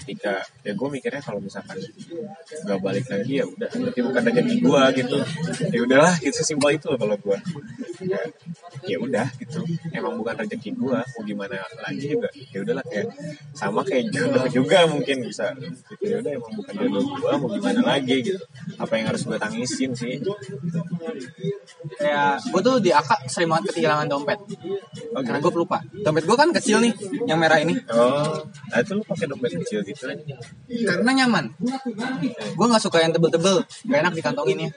[0.03, 1.79] ketika ya gue mikirnya kalau misalkan
[2.67, 5.19] nggak balik lagi ya udah berarti bukan rezeki gue gitu.
[5.71, 7.39] Ya udahlah gitu simpel itu kalau gue
[8.85, 9.61] ya, udah gitu.
[9.95, 12.29] Emang bukan rezeki gue mau gimana lagi juga.
[12.53, 13.09] Ya udahlah kayak
[13.57, 15.55] sama kayak jodoh juga mungkin bisa.
[15.57, 18.43] Gitu ya udah emang bukan jodoh gue mau gimana lagi gitu.
[18.77, 20.21] Apa yang harus gue tangisin sih
[21.97, 24.39] Kayak gue tuh di akak sering banget kehilangan dompet.
[25.17, 25.49] Oh, Karena gitu.
[25.49, 25.79] gue pelupa.
[26.05, 26.93] Dompet gue kan kecil nih,
[27.25, 27.75] yang merah ini.
[27.93, 30.37] oh nah itu lu pakai dompet kecil gitu aja
[30.69, 31.51] Karena nyaman.
[32.55, 34.71] Gue nggak suka yang tebel-tebel, gak enak dikantonginnya.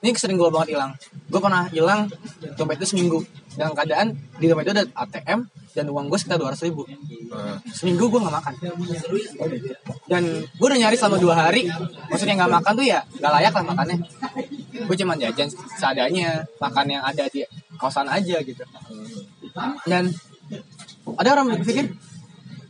[0.00, 0.94] Ini sering gue banget hilang.
[1.28, 2.06] Gue pernah hilang
[2.54, 3.20] dompet itu seminggu.
[3.54, 5.40] Dalam keadaan di dompet itu ada ATM
[5.74, 6.86] dan uang gue sekitar 200 ribu.
[7.34, 8.54] Nah, Seminggu gue nggak makan.
[10.06, 11.66] Dan gue udah nyari selama dua hari.
[12.10, 13.98] Maksudnya nggak makan tuh ya nggak layak lah makannya.
[14.86, 17.42] Gue cuma jajan seadanya, makan yang ada di
[17.78, 18.62] kosan aja gitu.
[19.86, 20.14] Dan
[21.18, 21.90] ada orang berpikir,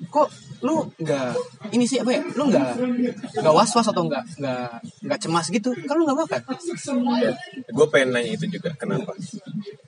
[0.08, 0.28] kok
[0.64, 1.36] lu nggak
[1.76, 2.24] ini sih apa ya?
[2.40, 2.80] Lu nggak
[3.36, 4.68] nggak was was atau nggak nggak
[5.04, 5.76] nggak cemas gitu?
[5.84, 6.40] Kan lu nggak makan.
[7.20, 7.32] ya.
[7.68, 9.12] gue pengen nanya itu juga kenapa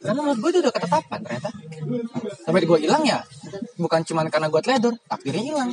[0.07, 1.51] Karena menurut gue itu udah ketetapan ternyata.
[2.47, 3.19] Sampai gue hilang ya,
[3.77, 5.71] bukan cuma karena gue teledor, takdirnya hilang.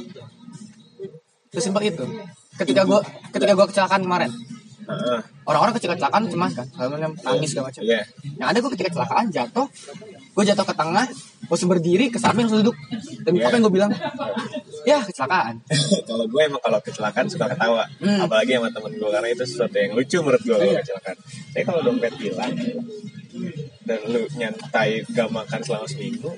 [1.53, 2.05] Sesimpel itu.
[2.53, 4.31] Ketika gue ketika gue kecelakaan kemarin,
[5.45, 7.81] orang-orang ketika kecelakaan cemas kan, kalau nangis segala macam.
[7.81, 8.01] Iya.
[8.37, 9.65] Yang ada gue ketika kecelakaan jatuh,
[10.33, 11.05] gue jatuh ke tengah,
[11.49, 12.77] langsung berdiri ke samping langsung duduk.
[13.25, 13.47] Dan Iya.
[13.49, 13.91] apa yang gue bilang?
[14.83, 15.63] Ya kecelakaan.
[16.09, 18.19] kalau gue emang kalau kecelakaan suka ketawa Hmm.
[18.19, 21.17] apalagi sama temen gue karena itu sesuatu yang lucu menurut gue kalau kecelakaan
[21.55, 22.51] tapi kalau dompet hilang
[23.83, 26.31] dan lu nyantai gak makan selama seminggu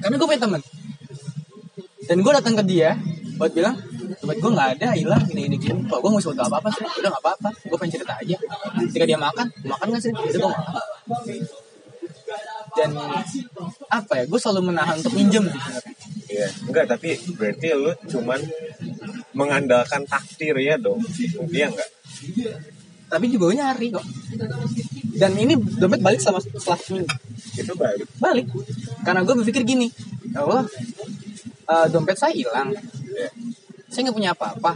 [0.00, 0.62] Karena gue punya temen.
[2.04, 3.00] Dan gue datang ke dia
[3.34, 3.74] buat bilang,
[4.20, 5.80] dompet gue nggak ada, hilang, gini gini gini.
[5.88, 6.84] Kok gue nggak usah apa apa sih?
[6.84, 7.48] Udah nggak apa apa.
[7.66, 8.36] Gue pengen cerita aja.
[8.92, 10.12] Ketika dia makan, makan nggak sih?
[10.12, 10.74] Itu gue makan.
[12.74, 12.90] Dan
[13.90, 14.24] apa ya?
[14.28, 15.62] Gue selalu menahan untuk minjem sih.
[16.34, 18.40] Iya, enggak tapi berarti lu cuman
[19.36, 20.98] mengandalkan takdir ya dong.
[21.50, 21.88] Iya enggak?
[23.04, 24.04] Tapi juga gue nyari kok.
[25.14, 27.10] Dan ini dompet balik selama setelah seminggu.
[27.54, 28.08] Itu balik.
[28.18, 28.46] Balik.
[29.06, 29.86] Karena gue berpikir gini,
[30.34, 30.66] ya Allah,
[31.70, 32.74] eh, dompet saya hilang.
[33.14, 33.28] Ya.
[33.92, 34.74] Saya nggak punya apa-apa.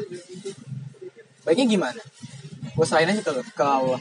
[1.42, 2.02] Baiknya gimana?
[2.76, 3.98] Gue serahin aja ke, ke Allah.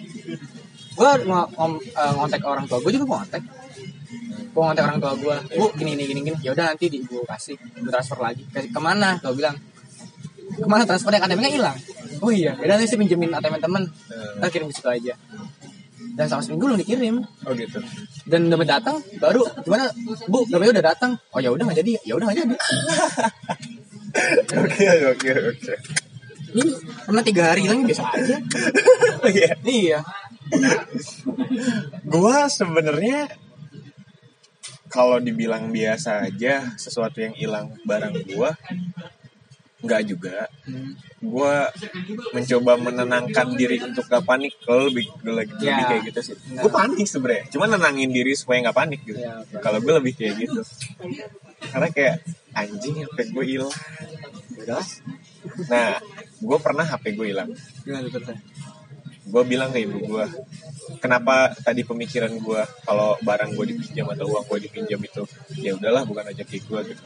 [0.98, 3.44] Gue ng- ngom- eh, ngontek orang tua gue juga ngontek.
[4.54, 6.38] Gue ngontek orang tua gue, bu gini gini gini gini.
[6.46, 8.46] Ya udah nanti di gue kasih, gue transfer lagi.
[8.54, 9.18] Kasih ke mana?
[9.18, 9.58] Gue bilang
[10.55, 11.77] ke mana transfernya ATM-nya hilang.
[12.23, 13.83] Oh iya, ya nanti sih pinjemin ATM temen.
[13.86, 15.13] Eh, Kita kirim ke situ aja.
[16.17, 17.15] Dan sama seminggu belum dikirim.
[17.45, 17.77] Oh gitu.
[18.25, 19.86] Dan dompet datang baru gimana?
[20.25, 21.12] Bu, dompetnya udah datang.
[21.29, 21.93] Oh ya udah nggak jadi.
[22.10, 22.55] Ya udah nggak jadi.
[24.57, 25.73] Oke oke oke.
[26.57, 26.63] Ini
[27.05, 28.38] pernah tiga hari hilang biasa aja.
[29.29, 29.51] Iya.
[29.62, 29.99] Iya.
[32.07, 33.29] Gua sebenarnya
[34.89, 38.55] kalau dibilang biasa aja sesuatu yang hilang barang gua
[39.78, 40.50] nggak juga.
[41.22, 41.70] Gua
[42.34, 44.54] mencoba menenangkan diri untuk gak panik.
[44.66, 45.86] Kalau lebih lebih, lebih Ya.
[45.86, 46.36] kayak gitu sih.
[46.54, 46.62] Nah.
[46.66, 47.44] gue panik sebenarnya.
[47.54, 49.18] Cuma nenangin diri supaya nggak panik gitu.
[49.22, 49.58] Ya, oke.
[49.62, 50.62] kalau gue lebih kayak gitu.
[51.70, 52.16] Karena kayak
[52.54, 53.74] anjing HP gue hilang.
[55.70, 55.90] Nah
[56.38, 57.50] gue pernah HP gue hilang.
[59.28, 60.26] Gue bilang ke ibu gue
[61.04, 65.22] kenapa tadi pemikiran gue kalau barang gue dipinjam atau uang gue dipinjam itu
[65.60, 67.04] ya udahlah bukan rezeki gue gitu.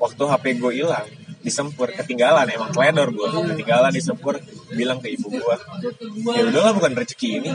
[0.00, 1.06] Waktu HP gue hilang
[1.38, 4.42] disempur ketinggalan emang teledor gue ketinggalan disempur
[4.74, 5.56] bilang ke ibu gue
[6.34, 7.50] ya udahlah bukan rezeki ini.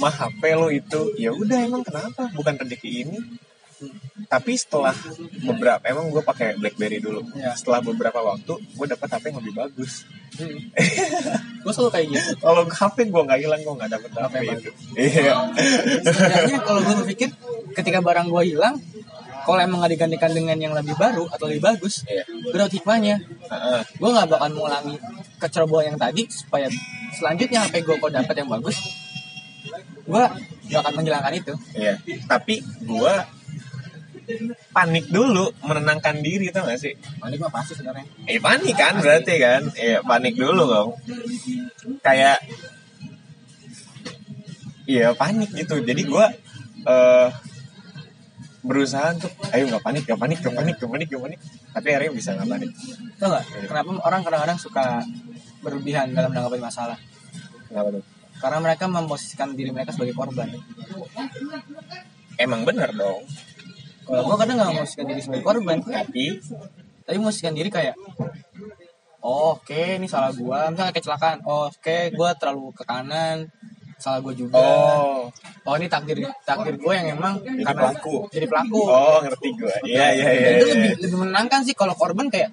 [0.00, 1.00] Mah HP lo itu.
[1.18, 2.30] Ya udah emang kenapa?
[2.32, 3.18] Bukan rezeki ini.
[4.30, 4.94] Tapi setelah
[5.44, 7.26] beberapa emang gue pakai BlackBerry dulu.
[7.36, 7.52] Ya.
[7.58, 10.06] setelah beberapa waktu gue dapet HP yang lebih bagus.
[11.62, 12.30] Gue selalu kayak gitu.
[12.42, 14.70] kalau HP gue nggak hilang gue nggak dapet HP itu.
[14.98, 15.32] iya.
[16.02, 17.28] Sebenarnya kalau gue berpikir
[17.78, 18.82] ketika barang gue hilang,
[19.44, 22.24] kalau emang nggak digantikan dengan yang lebih baru atau lebih bagus, Iya.
[22.50, 23.16] berarti hikmahnya.
[23.22, 23.80] Heeh.
[24.00, 24.96] Gue nggak bakal mengulangi
[25.38, 26.66] kecerobohan yang tadi supaya
[27.14, 28.76] selanjutnya HP gue kalau dapat yang bagus,
[30.04, 30.24] gue
[30.72, 31.52] gak akan menghilangkan itu.
[31.76, 33.28] Iya, tapi gua
[34.72, 36.96] panik dulu menenangkan diri tau gak sih?
[37.20, 38.08] Panik mah pasti sebenarnya.
[38.24, 39.62] Eh panik kan berarti kan?
[39.76, 40.90] Iya panik dulu dong.
[42.00, 42.40] Kayak
[44.84, 45.80] Iya panik gitu.
[45.80, 46.28] Jadi gua
[46.84, 47.28] eh
[48.64, 51.40] berusaha untuk ayo nggak panik, nggak panik, nggak panik, nggak panik, nggak panik.
[51.70, 52.70] Tapi akhirnya bisa nggak panik.
[53.20, 53.44] Tau gak?
[53.68, 54.84] Kenapa orang kadang-kadang suka
[55.60, 56.96] berlebihan dalam menanggapi masalah?
[57.68, 58.04] Kenapa tuh?
[58.40, 60.48] Karena mereka memposisikan diri mereka sebagai korban.
[62.40, 63.22] Emang bener dong.
[64.04, 66.40] Kalau gue kadang nggak memposisikan diri sebagai korban, Tapi
[67.04, 67.94] tapi memposisikan diri kayak
[69.20, 73.48] oh, oke ini salah gua misalnya kecelakaan oh, oke gua terlalu ke kanan
[74.04, 75.32] salah gua juga oh
[75.64, 78.14] oh ini takdir takdir gue yang emang Jadi karena pelaku.
[78.28, 79.74] jadi pelaku oh ngerti gua.
[79.88, 80.48] Iya iya iya.
[80.60, 80.72] Itu iya.
[80.76, 82.52] lebih lebih menenangkan sih kalau korban kayak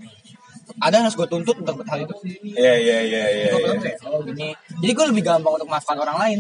[0.80, 2.16] ada yang harus gue tuntut untuk hal itu
[2.56, 3.46] Iya iya iya iya.
[3.52, 3.92] Iya.
[4.08, 6.40] oh gini jadi gue lebih gampang untuk memaafkan orang lain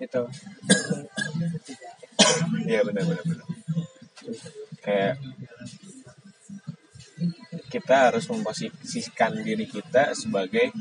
[0.00, 0.22] gitu
[2.64, 3.46] Iya benar benar benar.
[4.80, 5.14] Kayak
[7.68, 10.72] kita harus memposisikan diri kita sebagai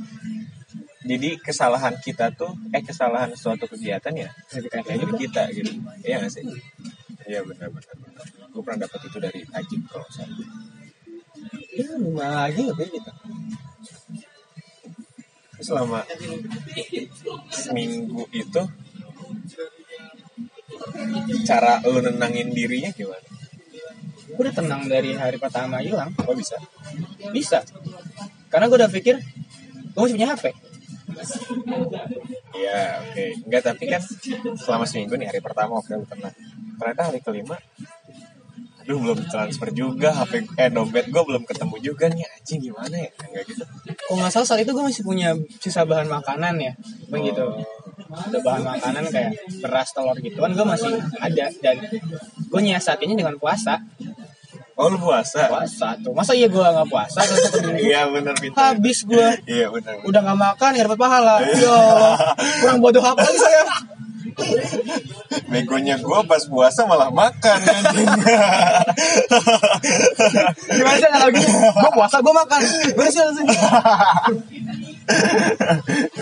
[1.03, 5.71] jadi kesalahan kita tuh eh kesalahan suatu kegiatan ya kayak jadi kita gitu.
[5.99, 6.43] Iya gak sih?
[7.27, 8.25] Iya benar benar benar.
[8.51, 10.47] Gue pernah dapat itu dari Ajib kalau salah.
[11.75, 13.11] Ya gimana lagi lebih gitu.
[15.59, 16.07] Selama
[17.51, 18.63] seminggu itu
[21.43, 23.27] cara lu nenangin dirinya gimana?
[24.31, 26.15] Gue udah tenang dari hari pertama hilang.
[26.15, 26.55] Kok bisa?
[27.35, 27.59] Bisa.
[28.47, 29.19] Karena gue udah pikir
[29.93, 30.72] gue masih punya HP
[32.53, 33.25] Iya, oke.
[33.49, 34.01] Enggak, tapi kan
[34.55, 36.35] selama seminggu nih hari pertama oke tenang.
[36.79, 37.57] Ternyata hari kelima
[38.83, 43.09] aduh belum transfer juga HP eh dompet gue belum ketemu juga nih anjing gimana ya
[43.31, 43.63] enggak gitu
[43.95, 45.31] Kalau nggak salah saat itu gue masih punya
[45.63, 46.75] sisa bahan makanan ya,
[47.07, 47.47] begitu.
[48.11, 49.31] Ada bahan makanan kayak
[49.63, 51.75] beras, telur gitu kan gue masih ada dan
[52.51, 53.79] gue nyiasatinya dengan puasa.
[54.73, 57.21] Oh lu puasa Puasa tuh, masa iya gue nggak puasa?
[57.77, 61.35] Iya bener pintar habis gue iya bener udah nggak makan nggak dapat pahala.
[61.45, 62.17] Ya Allah,
[62.61, 63.63] kurang bodoh apa lagi saya?
[65.49, 68.09] begonya gue pas puasa malah makan anjing
[70.73, 71.45] Gimana sih analogi?
[71.53, 72.59] Gue puasa, gue makan.
[72.97, 73.47] Gue sih langsung.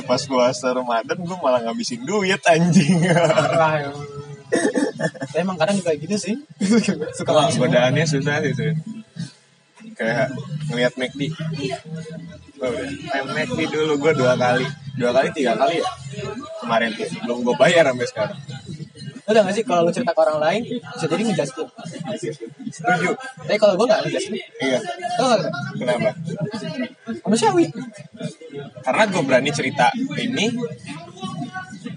[0.09, 3.15] pas puasa Ramadan gue malah ngabisin duit anjing ya.
[5.31, 6.35] Saya emang kadang kayak gitu sih.
[7.17, 7.67] Suka langsung.
[7.67, 8.75] godaannya susah sih tuh.
[9.97, 10.33] Kayak
[10.71, 11.21] ngeliat McD.
[12.59, 12.69] Udah
[13.11, 14.65] main McD dulu gue dua kali,
[14.97, 15.87] dua kali tiga kali ya
[16.61, 18.39] kemarin tuh belum gue bayar sampai sekarang.
[19.21, 21.65] Udah gak sih kalau lu cerita ke orang lain bisa jadi ngejudge lu.
[22.67, 23.11] Setuju?
[23.47, 24.37] Tapi kalau gue gak ngejudge lu.
[24.59, 24.79] Iya.
[25.15, 25.51] Tau gak?
[25.77, 26.09] Kenapa?
[27.23, 27.65] Manusiawi.
[28.81, 29.87] Karena gue berani cerita
[30.19, 30.51] ini,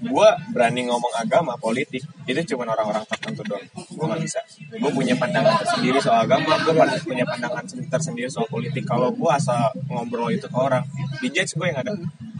[0.04, 3.64] gue berani ngomong agama, politik, itu cuma orang-orang tertentu doang.
[3.72, 4.40] Gue gak bisa.
[4.76, 8.84] Gue punya pandangan tersendiri soal agama, gue punya pandangan tersendiri soal politik.
[8.84, 10.84] Kalau gue asal ngobrol itu ke orang,
[11.24, 11.92] dijudge gue yang ada.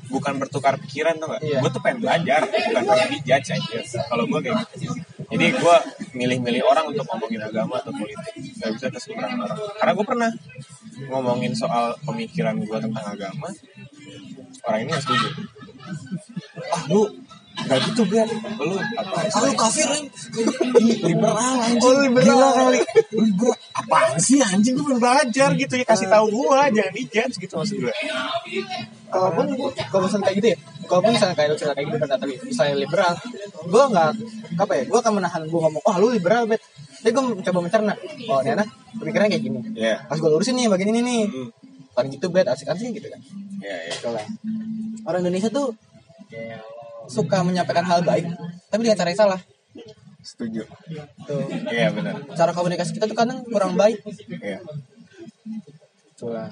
[0.05, 1.41] Bukan bertukar pikiran tuh gak?
[1.41, 1.59] Iya.
[1.65, 3.79] Gue tuh pengen belajar, bukan pengen dijudge aja.
[4.07, 4.93] Kalau gue kayak gitu.
[5.33, 5.77] Jadi gue
[6.15, 8.33] milih-milih orang untuk ngomongin agama atau politik.
[8.61, 9.59] Gak bisa ke sembarangan orang.
[9.81, 10.31] Karena gue pernah
[11.11, 13.51] ngomongin soal pemikiran gue tentang agama,
[14.69, 15.29] orang ini gak setuju
[16.73, 17.03] ah lu
[17.65, 18.29] gak gitu Gat
[18.61, 19.17] lu apa?
[19.45, 19.89] Lu kafir,
[21.05, 21.81] liberal anjing.
[21.81, 22.27] Oh, liberal.
[22.27, 22.81] Gila kali.
[23.13, 24.75] Liberal apaan sih anjing?
[24.77, 25.85] Gue belum belajar gitu ya.
[25.85, 27.95] Kasih tahu gua jangan dijudge gitu maksud gue
[29.15, 29.47] Kalaupun
[29.95, 30.59] kalau misalnya kayak gitu ya,
[30.91, 33.13] kalaupun misalnya kayak cerita kayak gitu tapi misalnya liberal,
[33.63, 34.11] gue nggak
[34.59, 36.59] apa ya, gue akan menahan gue ngomong, wah lu liberal bet.
[36.99, 37.95] Tapi gue mencoba mencerna,
[38.27, 38.67] oh ini anak
[38.99, 39.59] pemikirannya kayak gini.
[39.79, 41.49] ya Pas gue lurusin nih bagian ini nih, Hmm.
[41.95, 43.23] kan gitu bet, asik-asik gitu kan.
[43.63, 44.27] ya ya Soalnya
[45.07, 45.71] orang Indonesia tuh
[47.07, 48.27] suka menyampaikan hal baik,
[48.69, 49.41] tapi dengan cara yang salah.
[50.21, 50.65] setuju
[51.29, 51.45] Tuh.
[51.69, 54.01] iya benar Cara komunikasi kita tuh kadang kurang baik.
[54.41, 54.57] iya
[56.09, 56.49] itulah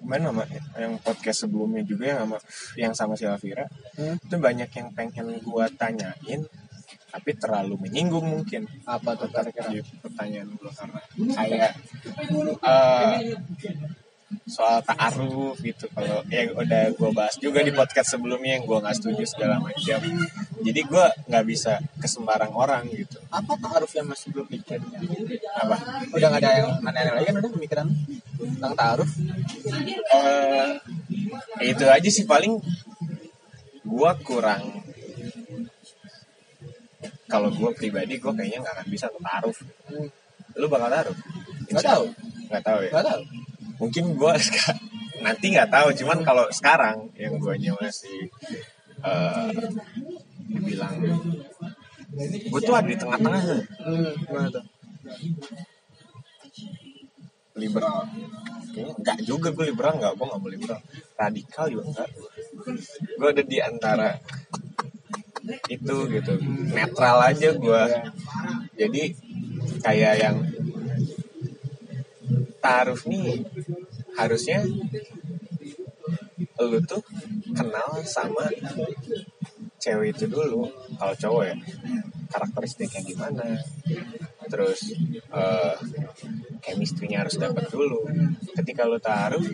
[0.00, 0.44] kemarin sama
[0.78, 2.36] yang podcast sebelumnya juga yang sama
[2.76, 4.16] yang sama si Alvira Hmm.
[4.16, 6.42] itu banyak yang pengen gua tanyain
[7.08, 9.28] tapi terlalu menyinggung mungkin apa tuh
[10.00, 11.72] pertanyaan gua karena kayak
[12.58, 13.36] eh,
[14.44, 15.86] soal ta'aruf gitu.
[15.90, 20.00] Kalau yang udah gua bahas juga di podcast sebelumnya yang gua nggak setuju segala macam.
[20.60, 23.18] Jadi gua nggak bisa ke sembarang orang gitu.
[23.30, 24.80] Apa taaruf yang masih belum pikir
[25.58, 25.76] apa?
[26.12, 27.86] Udah nggak ada yang aneh-aneh lagi kan udah pemikiran
[28.38, 29.10] tentang taaruf?
[31.60, 32.58] Ya itu aja sih paling
[33.84, 34.82] gua kurang.
[37.24, 40.08] Kalau gua pribadi gua kayaknya nggak akan bisa taruh Hmm.
[40.54, 41.16] lu bakal taruh
[41.66, 42.04] Nggak tahu.
[42.48, 42.90] nggak tahu ya?
[42.94, 43.22] Nggak tahu
[43.80, 44.80] mungkin gua seka-
[45.24, 48.28] nanti nggak tahu cuman kalau sekarang yang guanya masih
[49.04, 49.50] eh
[50.44, 50.94] dibilang
[52.14, 53.42] gue tuh ada di tengah-tengah.
[53.82, 54.62] Hmm, gimana tuh?
[57.58, 58.06] Liberal.
[58.70, 60.80] Kayaknya enggak juga gue liberal enggak gue nggak mau liberal.
[61.18, 62.08] Radikal juga enggak
[63.18, 64.10] gue ada di antara
[65.68, 66.32] itu gitu
[66.72, 67.82] netral aja gue
[68.80, 69.02] jadi
[69.84, 70.36] kayak yang
[72.64, 73.44] taruh nih.
[74.16, 74.64] Harusnya
[76.64, 77.02] lu tuh
[77.52, 78.48] kenal sama
[79.76, 80.64] cewek itu dulu
[80.96, 81.56] kalau cowok ya.
[82.32, 83.44] Karakteristiknya gimana?
[84.48, 84.96] Terus
[85.28, 85.76] eh
[86.64, 88.00] chemistry-nya harus dapat dulu.
[88.56, 89.44] Ketika lu taruh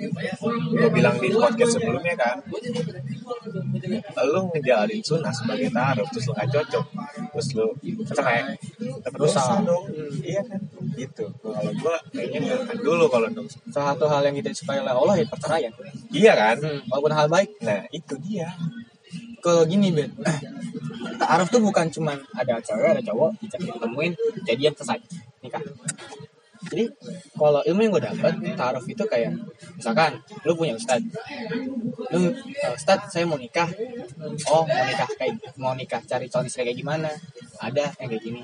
[0.70, 2.36] lu bilang di podcast sebelumnya kan
[4.30, 6.86] lu ngejalanin sunnah sebagai taruh terus lu gak cocok
[7.34, 7.66] terus lu
[8.06, 8.54] cerai
[9.18, 9.54] dosa Dosa.
[9.66, 9.84] dong.
[10.22, 10.60] Iya kan
[11.00, 11.24] gitu.
[11.40, 15.14] Kalau gua kayaknya nggak dulu kalau untuk salah satu hal yang kita disukai oleh Allah
[15.16, 15.72] ya perceraian
[16.12, 16.56] iya kan?
[16.60, 17.50] Hmm, walaupun hal baik.
[17.64, 18.52] Nah itu dia.
[19.40, 20.12] Kalau gini Ben.
[21.20, 24.12] Taaruf tuh bukan cuman ada cewek ada cowok dicari ditemuin
[24.44, 25.00] jadian selesai.
[25.40, 25.64] Nikah
[26.68, 26.84] jadi
[27.40, 29.32] kalau ilmu yang gue dapat taaruf itu kayak
[29.80, 31.00] misalkan lu punya ustad
[32.12, 33.64] lu "Eh, ustad saya mau nikah.
[34.52, 37.08] Oh mau nikah kayak mau nikah cari calon istri kayak gimana
[37.60, 38.40] ada yang kayak gini.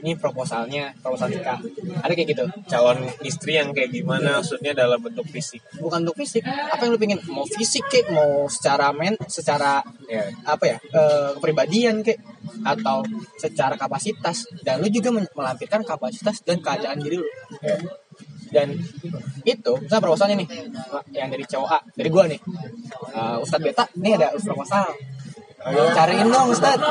[0.00, 1.58] Ini proposalnya proposal nikah
[2.00, 5.60] ada kayak gitu calon istri yang kayak gimana maksudnya dalam bentuk fisik.
[5.82, 8.08] Bukan untuk fisik apa yang lu pengen mau fisik kek?
[8.14, 12.22] Mau secara men secara ya apa ya eh, kepribadian kek?
[12.62, 13.04] Atau
[13.36, 14.46] secara kapasitas.
[14.62, 17.26] Dan lu juga melampirkan kapasitas dan keadaan diri lu.
[17.60, 17.76] Ya
[18.50, 18.74] dan
[19.46, 20.48] itu misalnya proposalnya nih
[21.14, 22.40] yang dari cowok A dari gua nih.
[23.14, 24.90] Eh, Ustadz Beta nih ada proposal
[25.68, 26.84] cariin dong Ustadz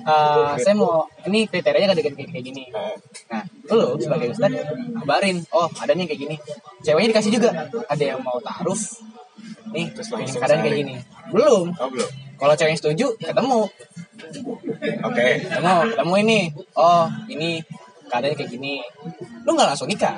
[0.00, 2.64] Eh, saya mau ini kriterianya kayak gini kayak gini.
[2.72, 3.44] Nah.
[3.68, 4.64] Lu sebagai Ustadz
[4.96, 6.36] kabarin oh ada nih kayak gini.
[6.80, 7.50] Ceweknya dikasih juga.
[7.86, 8.80] Ada yang mau taruh
[9.70, 10.94] nih Terus langsung keadaan kayak gini.
[11.30, 11.68] Belum.
[11.76, 12.10] Oh belum.
[12.40, 13.60] Kalau cewek yang setuju ketemu.
[15.04, 15.26] Oke.
[15.46, 16.40] Ketemu ketemu ini.
[16.74, 17.50] Oh ini
[18.08, 18.74] keadaannya kayak gini.
[19.44, 20.16] Lu nggak langsung nikah?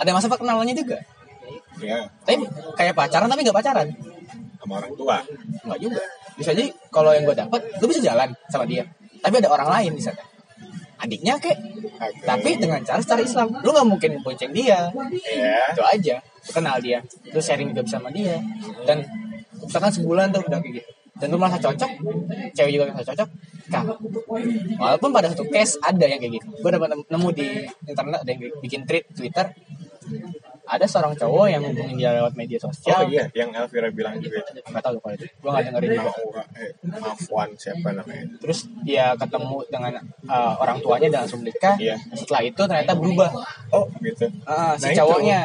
[0.00, 0.98] Ada masa perkenalannya juga?
[1.80, 2.44] Ya tapi
[2.76, 3.88] kayak pacaran tapi nggak pacaran
[4.60, 5.16] sama orang tua.
[5.64, 6.02] Nggak juga.
[6.36, 8.84] Bisa jadi kalau yang gue dapat lu bisa jalan sama dia.
[9.20, 10.20] Tapi ada orang lain di sana.
[11.00, 11.56] Adiknya kek.
[12.00, 12.24] Oke.
[12.28, 13.48] tapi dengan cara secara Islam.
[13.64, 14.92] Lu nggak mungkin bonceng dia.
[15.24, 16.16] Ya itu aja.
[16.20, 17.00] Lu kenal dia.
[17.32, 18.36] Terus sharing juga sama dia.
[18.84, 19.00] Dan
[19.64, 20.90] misalkan sebulan tuh udah kayak gitu.
[21.20, 21.90] Dan lu merasa cocok
[22.56, 23.28] cewek juga merasa cocok
[23.72, 23.84] kak.
[24.76, 26.46] Walaupun pada satu case ada yang kayak gitu.
[26.60, 27.48] Gue dapat nem- nemu di
[27.88, 29.48] internet ada yang bikin tweet twitter
[30.70, 34.38] ada seorang cowok yang hubungin dia lewat media oh sosial iya yang Elvira bilang juga
[34.38, 34.62] itu.
[34.62, 35.26] Nggak tahu kalau itu.
[35.26, 35.90] Gue nggak dengerin.
[35.98, 36.16] Maaf,
[36.54, 38.24] eh, Afwan siapa namanya?
[38.38, 39.92] Terus dia ketemu dengan
[40.30, 41.74] uh, orang tuanya dan langsung menikah.
[41.74, 41.98] Iya.
[42.14, 43.30] setelah itu ternyata berubah.
[43.74, 44.30] Oh gitu.
[44.46, 44.98] Ah, si Nah, itu.
[45.02, 45.40] cowoknya.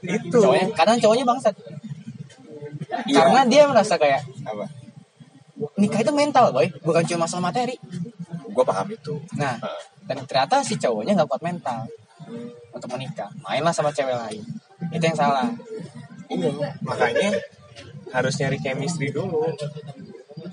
[0.00, 0.38] Itu.
[0.40, 0.66] Cowoknya.
[0.72, 1.54] Kadang cowoknya bangsat.
[3.04, 3.26] Iya.
[3.26, 4.70] karena dia merasa kayak apa?
[5.76, 6.66] nikah itu mental boy.
[6.80, 7.76] Bukan cuma masalah materi.
[8.48, 9.20] Gue paham itu.
[9.36, 9.82] Nah Heeh.
[10.08, 11.84] dan ternyata si cowoknya nggak kuat mental
[12.74, 13.30] untuk menikah.
[13.46, 14.42] Mainlah sama cewek lain.
[14.90, 15.48] Itu yang salah.
[16.28, 16.50] Iya
[16.82, 17.30] makanya
[18.10, 19.46] harus nyari chemistry dulu.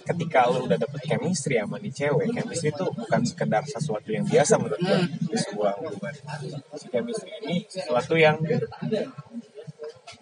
[0.01, 4.55] Ketika lo udah dapet chemistry sama nih cewek chemistry itu bukan sekedar sesuatu yang biasa
[4.55, 6.13] menurut gue di sebuah hubungan.
[6.89, 8.39] Chemistry ini sesuatu yang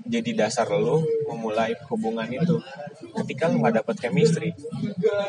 [0.09, 2.57] jadi dasar lo memulai hubungan itu
[3.21, 4.49] ketika lo nggak dapet chemistry.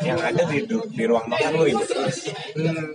[0.01, 1.85] Yang ada di, di ruang makan lo itu.
[1.85, 2.33] Terus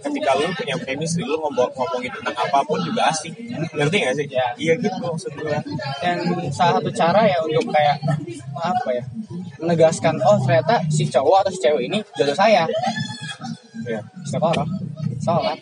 [0.02, 3.32] ketika lo punya chemistry lo ngomong ngomongin tentang apa pun juga asik.
[3.70, 4.26] Ngerti gak sih?
[4.26, 4.46] Ya.
[4.58, 5.58] iya gitu maksud gue
[6.02, 6.16] dan
[6.50, 7.96] salah satu cara ya untuk kayak
[8.58, 9.04] apa ya
[9.62, 12.66] menegaskan oh ternyata si cowok atau si cewek ini jodoh saya.
[13.86, 14.66] Ya istiqoroh
[15.22, 15.58] sholat.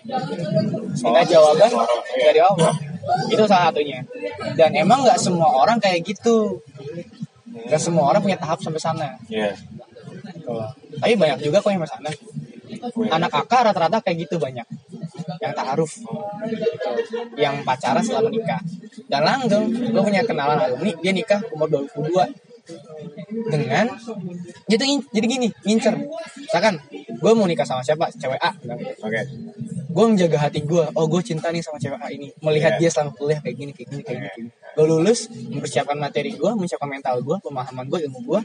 [1.05, 1.71] Minta jawaban
[2.17, 2.73] dari Allah
[3.31, 4.05] itu salah satunya.
[4.59, 6.61] Dan emang nggak semua orang kayak gitu.
[7.69, 9.19] Nggak semua orang punya tahap sampai sana.
[9.31, 9.55] Ya
[11.01, 12.13] tapi banyak juga kok yang sampai sana.
[13.13, 14.67] Anak kakak rata-rata kayak gitu banyak.
[15.41, 15.93] Yang taaruf.
[17.37, 18.61] Yang pacaran setelah menikah.
[19.09, 22.33] Dan langgeng gue punya kenalan alumni dia nikah umur 22
[23.53, 23.93] dengan
[24.65, 25.95] jadi jadi gini ngincer.
[26.49, 26.81] Misalkan
[27.21, 28.09] gue mau nikah sama siapa?
[28.17, 28.57] Cewek A.
[28.57, 29.05] Bilang gitu.
[29.95, 32.35] Gue menjaga hati gue oh gue cinta nih sama cewek A ini.
[32.43, 32.81] Melihat Iya.
[32.83, 36.91] dia selama kuliah kayak gini kayak gini kayak gini, gue lulus mempersiapkan materi gue mempersiapkan
[36.91, 38.41] mental gue pemahaman gue ilmu gue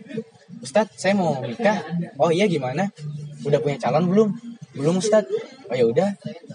[0.62, 1.82] Ustadz saya mau nikah.
[2.22, 2.94] Oh iya gimana?
[3.42, 4.30] Udah punya calon belum?
[4.78, 5.32] Belum Ustadz.
[5.72, 6.10] Oh ya udah.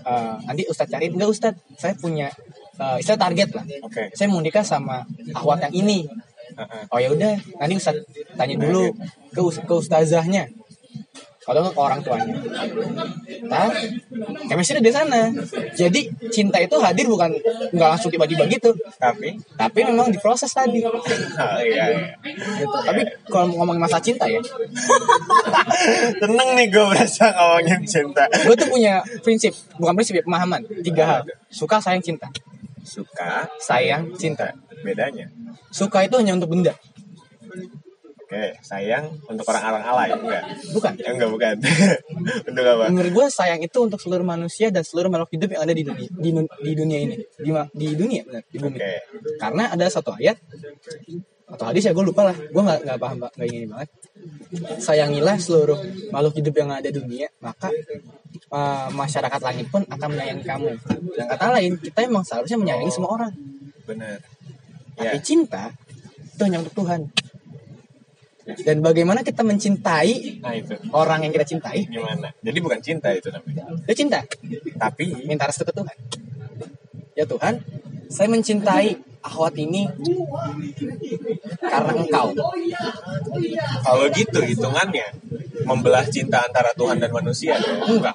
[0.07, 1.19] Eh, nanti Ustadz cariin.
[1.19, 1.59] Enggak Ustadz.
[1.75, 2.31] Saya punya
[2.79, 3.65] eh, istilah target lah.
[3.83, 4.15] Oke.
[4.15, 5.03] saya mau nikah sama
[5.35, 5.99] akhwat yang ini.
[6.95, 7.35] Oh ya udah.
[7.59, 8.07] Nanti Ustadz
[8.39, 8.95] tanya dulu
[9.35, 10.47] ke ke ustazahnya
[11.45, 12.35] kalau nggak ke orang tuanya.
[13.45, 13.69] Ntar
[14.49, 15.29] chemistry di sana.
[15.77, 17.37] Jadi cinta itu hadir bukan
[17.77, 18.73] nggak langsung tiba-tiba gitu.
[18.97, 20.81] Tapi tapi memang diproses tadi.
[21.37, 22.09] Ah, iya, iya.
[22.65, 22.73] gitu.
[22.73, 24.41] Tapi kalau ngomongin masalah cinta ya.
[26.25, 28.25] Tenang nih gue berasa ngomongin cinta.
[28.33, 30.65] gue tuh punya prinsip bukan prinsip ya pemahaman.
[30.81, 31.21] Tiga hal.
[31.53, 32.33] Suka sayang cinta.
[32.85, 34.53] Suka, sayang cinta.
[34.85, 35.33] Bedanya.
[35.73, 36.77] suka itu hanya untuk benda
[38.35, 40.09] Oke, sayang untuk orang-orang alay.
[40.11, 40.43] Enggak?
[40.75, 40.93] bukan.
[40.99, 41.55] Ya, enggak bukan.
[42.51, 42.85] untuk apa?
[42.91, 46.09] menurut gue sayang itu untuk seluruh manusia dan seluruh makhluk hidup yang ada di dunia
[46.11, 47.15] di, di dunia ini.
[47.39, 48.77] Di, di dunia benar di bumi.
[48.83, 48.93] Oke.
[49.39, 50.35] karena ada satu ayat
[51.47, 52.35] atau hadis ya gue lupa lah.
[52.35, 53.89] Gue nggak nggak paham nggak ingin banget.
[54.83, 55.79] Sayangilah seluruh
[56.11, 57.71] makhluk hidup yang ada di dunia maka
[58.51, 60.75] uh, masyarakat langit pun akan menyayangi kamu.
[61.15, 63.31] Dan kata lain kita emang seharusnya menyayangi semua orang.
[63.87, 64.19] Benar.
[64.99, 65.71] tapi Ya, cinta
[66.35, 67.07] itu hanya untuk Tuhan
[68.45, 70.77] dan bagaimana kita mencintai nah itu.
[70.93, 72.29] orang yang kita cintai Gimana?
[72.45, 73.65] Jadi bukan cinta itu namanya.
[73.89, 74.21] itu cinta
[74.77, 75.97] Tapi minta restu ke Tuhan.
[77.15, 77.63] Ya Tuhan,
[78.11, 79.89] saya mencintai akhwat ini
[81.65, 82.37] karena engkau.
[83.81, 85.09] kalau gitu hitungannya
[85.65, 87.57] membelah cinta antara Tuhan dan manusia.
[87.89, 88.13] Enggak.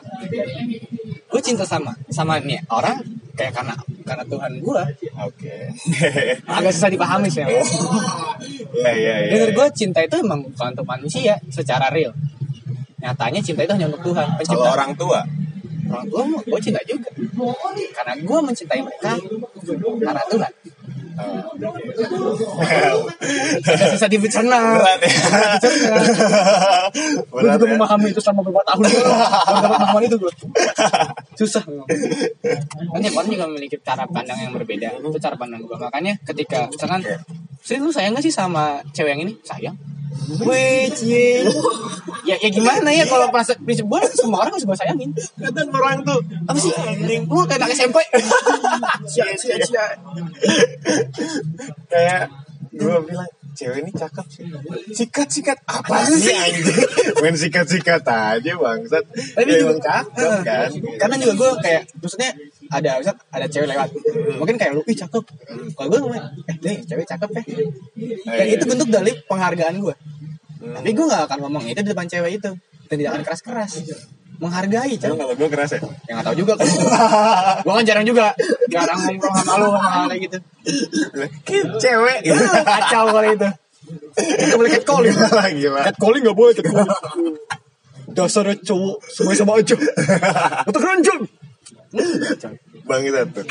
[1.30, 2.98] Gue cinta sama sama nih orang
[3.38, 4.84] kayak karena karena Tuhan gue
[5.22, 5.56] Oke.
[6.58, 7.46] agak susah dipahami sih.
[8.70, 9.32] Iya iya iya.
[9.36, 12.14] Menurut gue cinta itu emang bukan untuk manusia secara real.
[13.02, 14.26] Nyatanya cinta itu hanya untuk Tuhan.
[14.30, 15.20] Kalau Pencipta orang tua,
[15.90, 17.10] orang tua gue cinta juga.
[17.98, 19.14] Karena gue mencintai mereka
[20.00, 20.52] karena Tuhan.
[23.96, 24.58] Susah dicerna.
[24.80, 25.12] berat ya.
[27.30, 27.74] gue juga ya.
[27.76, 28.84] memahami itu selama beberapa tahun.
[28.90, 30.34] Baru dapat pemahaman itu gue
[31.40, 31.64] susah.
[31.66, 35.00] Kan tiap orang juga memiliki cara pandang yang berbeda.
[35.00, 37.04] Itu cara pandang gue makanya ketika misalkan
[37.60, 39.34] Sri lu sayang gak sih sama cewek yang ini?
[39.44, 39.99] Sayang
[40.96, 41.46] Cie.
[42.26, 45.10] ya, ya gimana ya kalau pas prinsip gue semua orang harus gue sayangin.
[45.38, 46.74] Kata orang tuh Apa sih?
[47.30, 47.98] Lu kayak anak SMP.
[49.10, 49.86] cia, cia, cia.
[51.90, 52.30] kayak
[52.70, 54.46] gue bilang cewek ini cakep sih
[54.96, 56.80] sikat sikat apa sih anjing
[57.20, 60.70] main sikat sikat aja bangsat Tapi Ya, emang cakep kan
[61.02, 62.32] Karena juga gue kayak maksudnya
[62.70, 63.90] ada misal ada cewek lewat.
[64.38, 65.24] Mungkin kayak lu ih cakep.
[65.74, 67.42] Kalau gue ngomong eh nih cewek cakep ya.
[68.38, 68.56] Dan iya.
[68.56, 69.96] itu bentuk dari penghargaan gue
[70.60, 70.76] Hmm.
[70.76, 72.52] tapi gue gak akan ngomong itu di depan cewek itu.
[72.92, 73.72] Dan tidak akan keras keras
[74.40, 75.16] menghargai cewek.
[75.20, 75.80] kalau gue keras ya?
[76.08, 76.54] Yang gak tahu juga.
[76.60, 76.68] Kan
[77.64, 78.26] gue kan jarang juga.
[78.68, 80.38] Jarang ngomong sama lu sama hal kayak gitu.
[81.80, 82.20] Cewek.
[82.68, 83.50] Kacau kali itu.
[84.20, 86.94] Gak boleh catcalling lagi lah Catcalling gak boleh catcalling
[88.14, 89.76] Dasarnya cowok Semuanya sama aja.
[90.70, 91.22] Untuk ranjang
[92.86, 93.46] bang tuh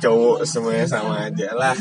[0.00, 1.74] cowok semuanya sama aja lah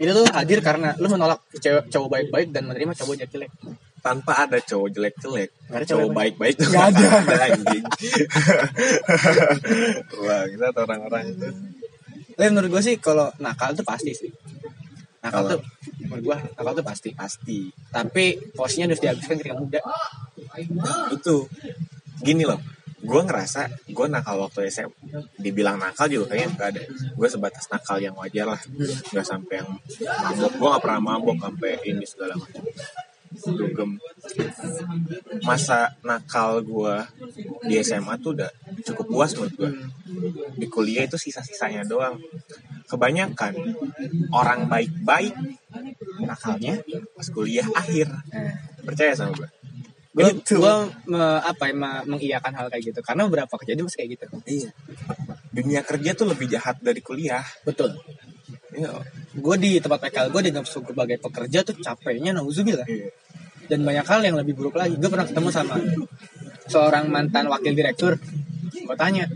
[0.00, 3.52] Itu tuh hadir karena lu menolak cowok baik-baik dan menerima cowok jelek-jelek.
[4.00, 7.06] tanpa ada cowok jelek-jelek ada cowok cowok baik-baik tuh Nggak ada.
[7.52, 7.84] anjing
[10.24, 11.48] wah kita orang-orang itu
[12.32, 14.32] Tapi menurut gue sih kalau nakal tuh pasti sih.
[15.20, 15.60] Nakal Kalau- tuh
[16.08, 17.08] menurut gue nakal tuh pasti.
[17.12, 17.58] pasti
[17.92, 19.80] Tapi porsinya harus dihabiskan ketika muda.
[21.12, 21.44] itu
[22.24, 22.56] gini loh
[23.00, 24.90] gue ngerasa gue nakal waktu SM
[25.40, 26.82] dibilang nakal juga kayaknya gak ada.
[27.16, 28.60] Gue sebatas nakal yang wajar lah.
[29.12, 29.68] Nggak sampai yang
[30.00, 30.52] mabok.
[30.60, 32.62] Gue gak pernah mabok sampai ini segala macam.
[33.30, 33.90] Dugem.
[35.46, 36.94] Masa nakal gue
[37.64, 38.50] di SMA tuh udah
[38.84, 39.70] cukup puas menurut gue
[40.60, 42.20] di kuliah itu sisa-sisanya doang.
[42.90, 43.54] Kebanyakan
[44.34, 45.32] orang baik-baik
[46.20, 46.84] nakalnya
[47.16, 48.12] pas kuliah akhir.
[48.84, 49.59] Percaya sama gue
[50.10, 50.74] Gue gue
[51.06, 54.24] me- apa ya me- mengiyakan hal kayak gitu karena beberapa kejadian masih kayak gitu.
[54.42, 54.70] Iya.
[55.54, 57.46] Dunia kerja tuh lebih jahat dari kuliah.
[57.62, 57.94] Betul.
[58.74, 58.90] Iya.
[59.38, 62.86] Gue di tempat PKL gue di sebagai pekerja tuh capeknya nauzubillah.
[62.90, 63.14] Iya.
[63.70, 64.98] Dan banyak hal yang lebih buruk lagi.
[64.98, 65.78] Gue pernah ketemu sama
[66.66, 68.18] seorang mantan wakil direktur.
[68.70, 69.26] Gue tanya,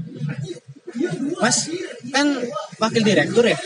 [1.42, 1.70] Mas,
[2.14, 2.38] kan
[2.78, 3.58] wakil direktur ya,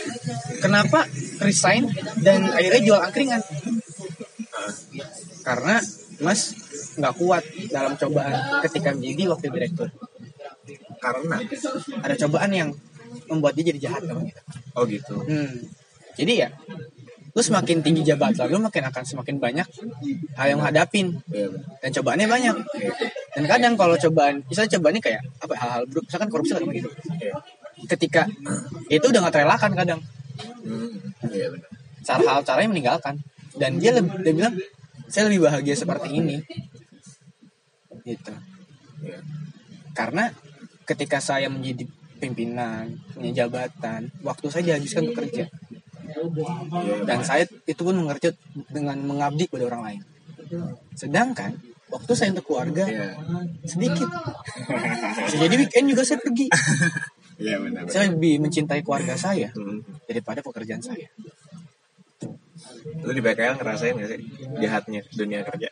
[0.61, 1.05] kenapa
[1.41, 1.85] resign
[2.25, 3.41] dan akhirnya jual angkringan?
[5.45, 5.77] Karena
[6.25, 6.57] Mas
[6.99, 8.35] nggak kuat dalam cobaan
[8.67, 9.89] ketika menjadi wakil direktur.
[10.99, 11.39] karena
[12.03, 12.69] ada cobaan yang
[13.31, 14.41] membuat dia jadi jahat kamu gitu.
[14.77, 15.55] oh gitu Hmm.
[16.19, 16.51] Jadi ya,
[17.31, 19.63] lu semakin tinggi jabatan, lu makin akan semakin banyak
[20.35, 21.47] hal yang menghadapin Iya,
[21.79, 22.55] dan cobaannya banyak.
[23.39, 26.91] Dan kadang kalau cobaan, misalnya cobaannya kayak apa hal-hal buruk, misalkan korupsi lah gitu.
[26.91, 27.33] Iya.
[27.87, 28.27] Ketika
[28.91, 29.99] itu udah nggak terelakkan kadang,
[32.03, 33.15] cara hal caranya meninggalkan.
[33.55, 34.53] Dan dia lebih, dia bilang
[35.07, 36.43] saya lebih bahagia seperti ini,
[38.09, 38.33] gitu.
[39.05, 39.19] Iya.
[39.93, 40.33] Karena
[40.85, 41.85] ketika saya menjadi
[42.17, 45.45] pimpinan, punya jabatan, waktu saya dihabiskan untuk kerja.
[47.05, 48.33] Dan saya itu pun mengerti
[48.73, 50.01] dengan mengabdi pada orang lain.
[50.97, 51.53] Sedangkan
[51.89, 53.13] waktu saya untuk keluarga Iya.
[53.65, 54.09] sedikit.
[55.29, 56.49] Jadi weekend juga saya pergi.
[57.39, 57.87] Iya benar.
[57.87, 57.93] benar.
[57.93, 59.79] Saya lebih mencintai keluarga saya Hmm.
[60.09, 61.07] daripada pekerjaan saya.
[62.99, 64.19] Lu di PKL ngerasain gak sih
[64.59, 65.69] jahatnya dunia kerja?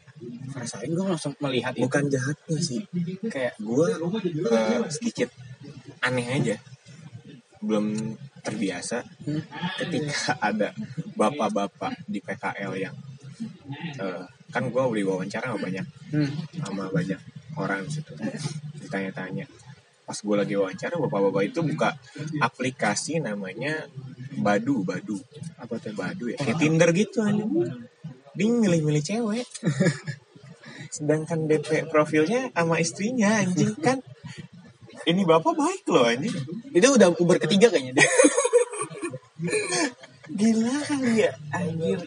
[0.57, 1.85] Rasain gue langsung melihat itu.
[1.85, 2.81] Bukan jahatnya sih,
[3.29, 3.87] kayak gue
[4.49, 5.29] eh, sedikit
[6.01, 6.55] aneh aja,
[7.61, 9.43] belum terbiasa Hmm.
[9.77, 10.71] ketika ada
[11.19, 12.95] bapak-bapak di PKL yang
[14.01, 15.85] eh, kan gue beli wawancara sama banyak
[16.15, 16.31] hmm,
[16.63, 17.19] sama banyak
[17.59, 18.13] orang di situ.
[18.81, 19.45] Ditanya-tanya.
[20.07, 21.91] Pas gue lagi wawancara bapak-bapak itu buka
[22.39, 23.85] aplikasi namanya
[24.39, 25.19] Badu Badu.
[25.59, 25.91] Apa tuh?
[25.91, 27.43] Badu ya kayak Tinder gitu aja
[28.37, 29.47] dia milih-milih cewek
[30.97, 34.01] sedangkan DP profilnya sama istrinya anjing kan?
[35.05, 36.33] Ini bapak baik loh anjing.
[36.73, 38.09] Itu udah Uber ketiga kayaknya dia.
[40.39, 42.01] gila kali ya anjir.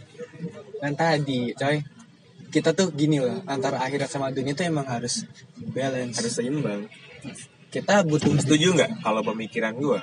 [0.82, 1.78] Dan tadi, coy,
[2.50, 5.22] kita tuh gini loh, antara akhirat sama dunia tuh emang harus
[5.70, 6.18] balance.
[6.18, 6.90] harus seimbang.
[7.70, 10.02] Kita butuh setuju nggak kalau pemikiran gue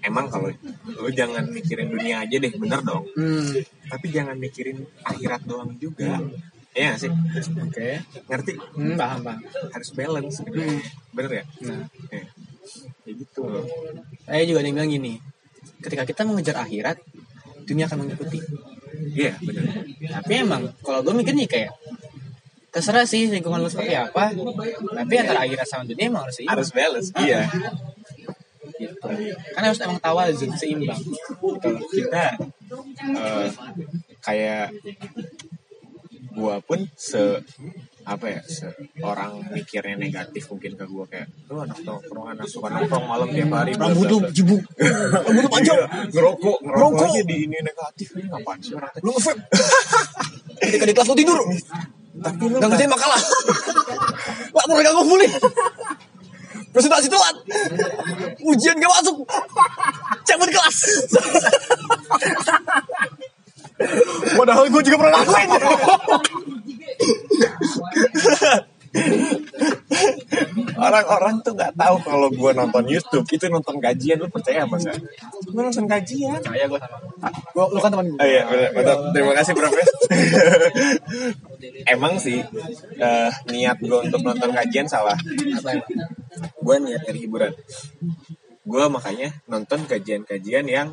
[0.00, 0.48] emang kalau
[0.86, 3.52] lu jangan mikirin dunia aja deh bener dong Hmm,
[3.86, 6.18] tapi jangan mikirin akhirat doang juga
[6.70, 7.10] Iya nggak sih
[7.58, 7.88] oke.
[8.28, 9.42] ngerti Hmm, paham, paham.
[9.68, 10.54] harus balance gitu.
[10.54, 10.78] Hmm.
[11.10, 12.24] bener ya Nah, Eh,
[13.02, 13.42] kayak gitu
[14.22, 15.14] saya juga ada yang bilang gini,
[15.80, 17.02] ketika kita mengejar akhirat,
[17.64, 18.38] dunia akan mengikuti.
[19.10, 19.66] iya bener
[19.98, 21.72] Tapi emang, kalau gue mikir nih kayak,
[22.70, 24.30] terserah sih lingkungan lu seperti apa,
[24.94, 26.54] tapi antara akhirat sama dunia emang harus seimbang.
[26.54, 27.50] harus balance iya
[28.80, 29.06] gitu.
[29.52, 30.96] Kan harus emang tawazun, seimbang.
[30.96, 31.70] Gitu.
[32.00, 32.24] kita
[33.12, 33.48] eh,
[34.24, 34.72] kayak
[36.30, 37.42] gua pun se
[38.06, 43.04] apa ya seorang mikirnya negatif mungkin ke gua kayak lu anak nongkrong anak suka nongkrong
[43.06, 44.62] malam tiap hari Rambut bla." jebuk,
[45.26, 47.10] rambut panjang, Iya, ngerokok ngerokok Ngerokok.
[47.12, 49.42] aja di ini negatif ini ngapain sih orang lu nge-vape.
[50.60, 51.38] Ketika di kelas lu tidur,
[52.20, 53.20] tapi lu Gak ngerjain makalah
[54.50, 54.92] Gak pernah
[56.70, 57.36] gak Presentasi telat
[58.46, 59.16] Ujian gak masuk
[60.22, 60.78] Cabut kelas
[64.38, 65.50] Padahal gue juga pernah ngelakuin
[70.74, 74.98] orang-orang tuh nggak tahu kalau gua nonton YouTube itu nonton gajian lu percaya apa enggak?
[75.54, 76.40] Gua nonton gajian.
[76.42, 76.98] Saya gue sama
[77.54, 78.42] gua, Lu kan teman gue Oh iya.
[78.74, 78.98] Mantap.
[79.14, 79.90] Terima kasih Profes.
[81.86, 82.40] Emang sih
[82.96, 85.16] eh, niat gue untuk nonton kajian salah.
[86.60, 87.52] Gue niat dari hiburan.
[88.64, 90.88] Gue makanya nonton kajian-kajian yang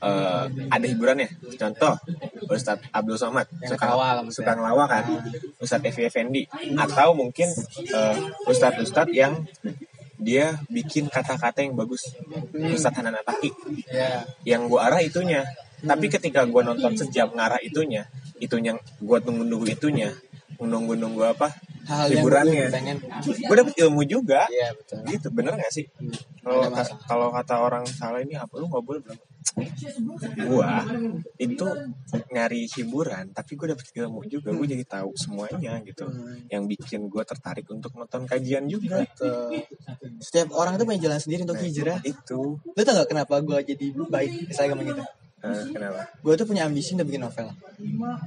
[0.00, 1.28] eh, ada hiburannya.
[1.58, 1.98] Contoh,
[2.48, 4.32] Ustadz Abdul Somad Yang suka, maksudnya.
[4.32, 5.04] suka ngelawak kan,
[5.58, 6.42] Ustadz Evi Effendi,
[6.78, 7.48] atau mungkin
[7.92, 9.44] eh, Ustadz-Ustadz yang
[10.18, 12.10] dia bikin kata-kata yang bagus.
[12.50, 13.54] Ustadz Hanan Ataki
[13.86, 15.46] Ya yang gue arah itunya
[15.82, 18.06] tapi ketika gue nonton sejam ngarah itunya
[18.38, 20.10] itunya gue tunggu-nunggu itunya
[20.58, 21.54] nunggu-nunggu apa
[21.88, 24.44] Hal yang hiburannya gue gue dapet ilmu juga.
[24.52, 25.00] Iya betul.
[25.08, 25.88] Gitu bener gak sih?
[26.44, 27.00] Kalau Ada masalah.
[27.08, 29.20] kalau kata orang salah ini apa lu nggak boleh bilang
[30.44, 30.84] gua
[31.40, 31.66] itu
[32.30, 34.52] nyari hiburan tapi gue dapet ilmu juga.
[34.52, 36.04] Gue jadi tahu semuanya gitu.
[36.04, 36.44] Hmm.
[36.52, 39.00] yang bikin gue tertarik untuk nonton kajian juga.
[39.08, 39.64] Betul.
[40.20, 42.04] Setiap orang tuh punya jalan sendiri untuk hijrah.
[42.04, 42.60] itu.
[42.60, 45.08] Lu tau gak kenapa gue jadi baik Misalnya agama
[45.38, 46.02] Eh, kenapa?
[46.18, 47.46] Gue tuh punya ambisi untuk bikin novel.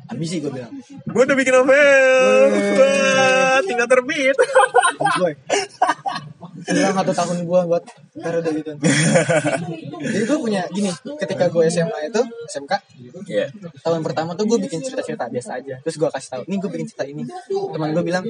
[0.07, 0.71] Ambisi gue bilang.
[1.03, 2.47] Gue udah bikin novel.
[2.79, 4.35] Wah, tinggal terbit
[6.61, 6.77] Boy.
[6.77, 7.83] Hilang satu tahun gue buat
[8.13, 8.71] periode gitu.
[10.13, 12.73] Jadi gue punya gini, ketika gue SMA itu SMK
[13.25, 13.47] Iya.
[13.81, 15.75] tahun pertama tuh gue bikin cerita-cerita biasa aja.
[15.81, 17.23] Terus gue kasih tahu, nih gue bikin cerita ini.
[17.49, 18.23] Teman gue bilang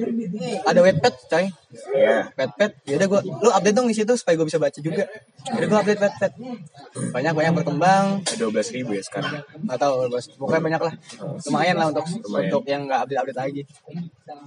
[0.64, 1.46] ada wetpad, coy.
[1.92, 2.32] Iya.
[2.34, 5.04] Wetpad, ya udah gue, lu update dong di situ supaya gue bisa baca juga.
[5.42, 6.32] Jadi gue update wetpad.
[7.12, 8.06] Banyak banyak berkembang.
[8.36, 9.40] Dua belas ribu ya sekarang.
[9.42, 10.94] Gak tahu bos, pokoknya banyak lah.
[11.48, 12.44] Lumayan lah untuk Lumayan.
[12.48, 13.62] untuk yang nggak update update lagi.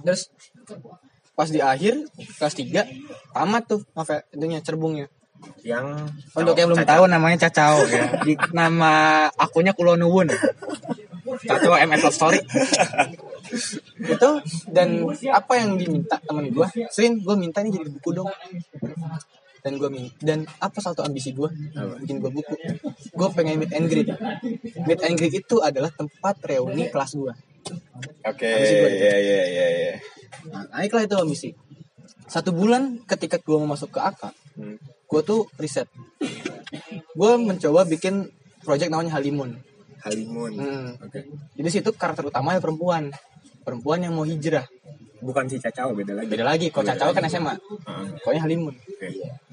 [0.02, 0.22] Terus
[1.36, 2.08] pas di akhir
[2.40, 5.06] kelas 3 tamat tuh novel itunya cerbungnya.
[5.60, 8.24] Yang Untuk yang belum tahu namanya Cacao ya.
[8.24, 10.32] Di, nama akunnya Kulonuwun.
[11.44, 12.40] Cacao MS Love Story.
[13.96, 14.30] itu
[14.74, 18.30] dan apa yang diminta temen gue Srin gue minta nih jadi buku dong
[19.62, 21.46] dan gue minta dan apa satu ambisi gue
[22.02, 22.54] bikin gue buku
[23.14, 24.10] gue pengen meet and greet
[24.82, 27.32] meet and greet itu adalah tempat reuni kelas gue
[28.24, 29.94] Oke, iya iya iya iya.
[30.46, 31.50] nah, naiklah itu ambisi
[32.26, 34.22] satu bulan ketika gue mau masuk ke AK
[34.56, 34.80] Hmm.
[34.80, 35.84] gue tuh riset
[37.12, 38.24] gue mencoba bikin
[38.60, 39.52] project namanya Halimun
[40.00, 40.52] Halimun.
[40.54, 40.88] Hmm.
[40.98, 41.28] Oke.
[41.52, 43.12] jadi situ karakter utamanya perempuan
[43.60, 44.64] perempuan yang mau hijrah
[45.16, 46.28] Bukan si Cacao beda lagi.
[46.28, 48.04] beda lagi kok Cacao kan SMA Heeh.
[48.16, 49.08] pokoknya Halimun Oke.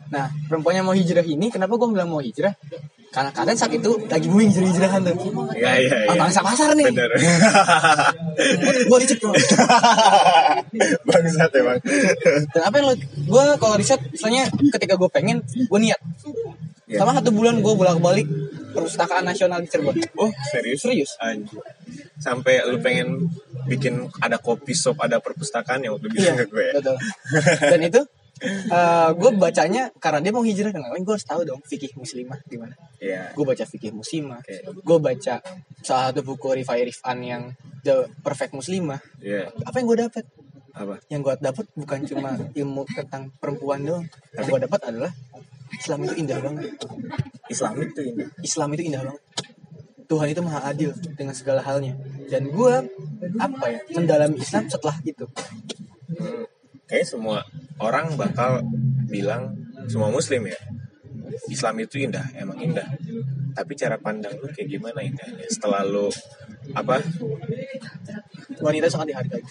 [0.08, 2.56] nah perempuan yang mau hijrah ini kenapa gue bilang mau hijrah
[3.14, 5.16] karena kadang saat itu lagi booming hijrah-hijrahan tuh
[5.54, 6.18] Iya iya iya.
[6.18, 7.10] bangsa pasar nih Bener.
[8.84, 9.30] gue riset tuh
[11.06, 11.78] Bangsat emang.
[12.50, 16.02] dan apa yang lo gue kalau riset misalnya ketika gue pengen gue niat
[16.84, 17.00] Iya.
[17.00, 18.28] sama satu bulan gue bolak balik
[18.76, 20.84] perpustakaan nasional di Cirebon Oh serius?
[20.84, 21.12] Serius.
[21.16, 21.64] Anjir.
[22.20, 23.32] Sampai lu pengen
[23.66, 26.98] bikin ada kopi shop, ada perpustakaan yang udah ke gue betul
[27.72, 28.02] dan itu
[29.16, 33.32] gue bacanya karena dia mau hijrah lain gue harus tahu dong fikih muslimah gimana Iya.
[33.36, 34.64] gue baca fikih muslimah Oke.
[34.64, 35.34] gue baca
[35.84, 37.44] salah satu buku Rifai Rifan yang
[37.84, 39.52] The Perfect Muslimah Iya.
[39.64, 40.26] apa yang gue dapat
[40.74, 40.96] Apa?
[41.08, 45.12] yang gue dapat bukan cuma ilmu tentang perempuan doang yang gue dapat adalah
[45.74, 46.70] Islam itu indah banget
[47.50, 48.24] Islam itu ini.
[48.42, 49.24] Islam itu indah banget
[50.04, 51.96] Tuhan itu maha adil dengan segala halnya
[52.30, 52.74] dan gue
[53.40, 55.26] apa ya mendalami Islam setelah itu
[56.94, 57.02] Hmm.
[57.02, 57.42] Kayak semua
[57.82, 58.62] orang bakal
[59.10, 59.58] bilang
[59.90, 60.60] semua muslim ya.
[61.50, 62.86] Islam itu indah, emang indah.
[63.58, 65.50] Tapi cara pandang lu kayak gimana indahnya?
[65.50, 66.14] Setelah lu
[66.78, 67.02] apa?
[68.62, 69.44] wanita sangat dihargai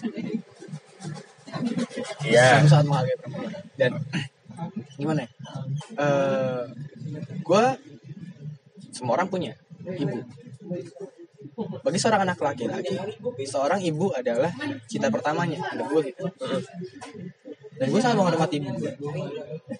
[2.25, 2.63] Iya.
[2.63, 3.91] Islam sangat menghargai perempuan dan
[4.97, 5.29] gimana ya
[5.99, 6.63] Eh,
[7.43, 7.65] gue
[8.93, 10.23] semua orang punya ibu
[11.83, 12.95] bagi seorang anak laki-laki
[13.43, 14.51] seorang ibu adalah
[14.87, 16.25] cita pertamanya ada gue gitu
[17.73, 18.93] dan gue sangat menghormati ibu gue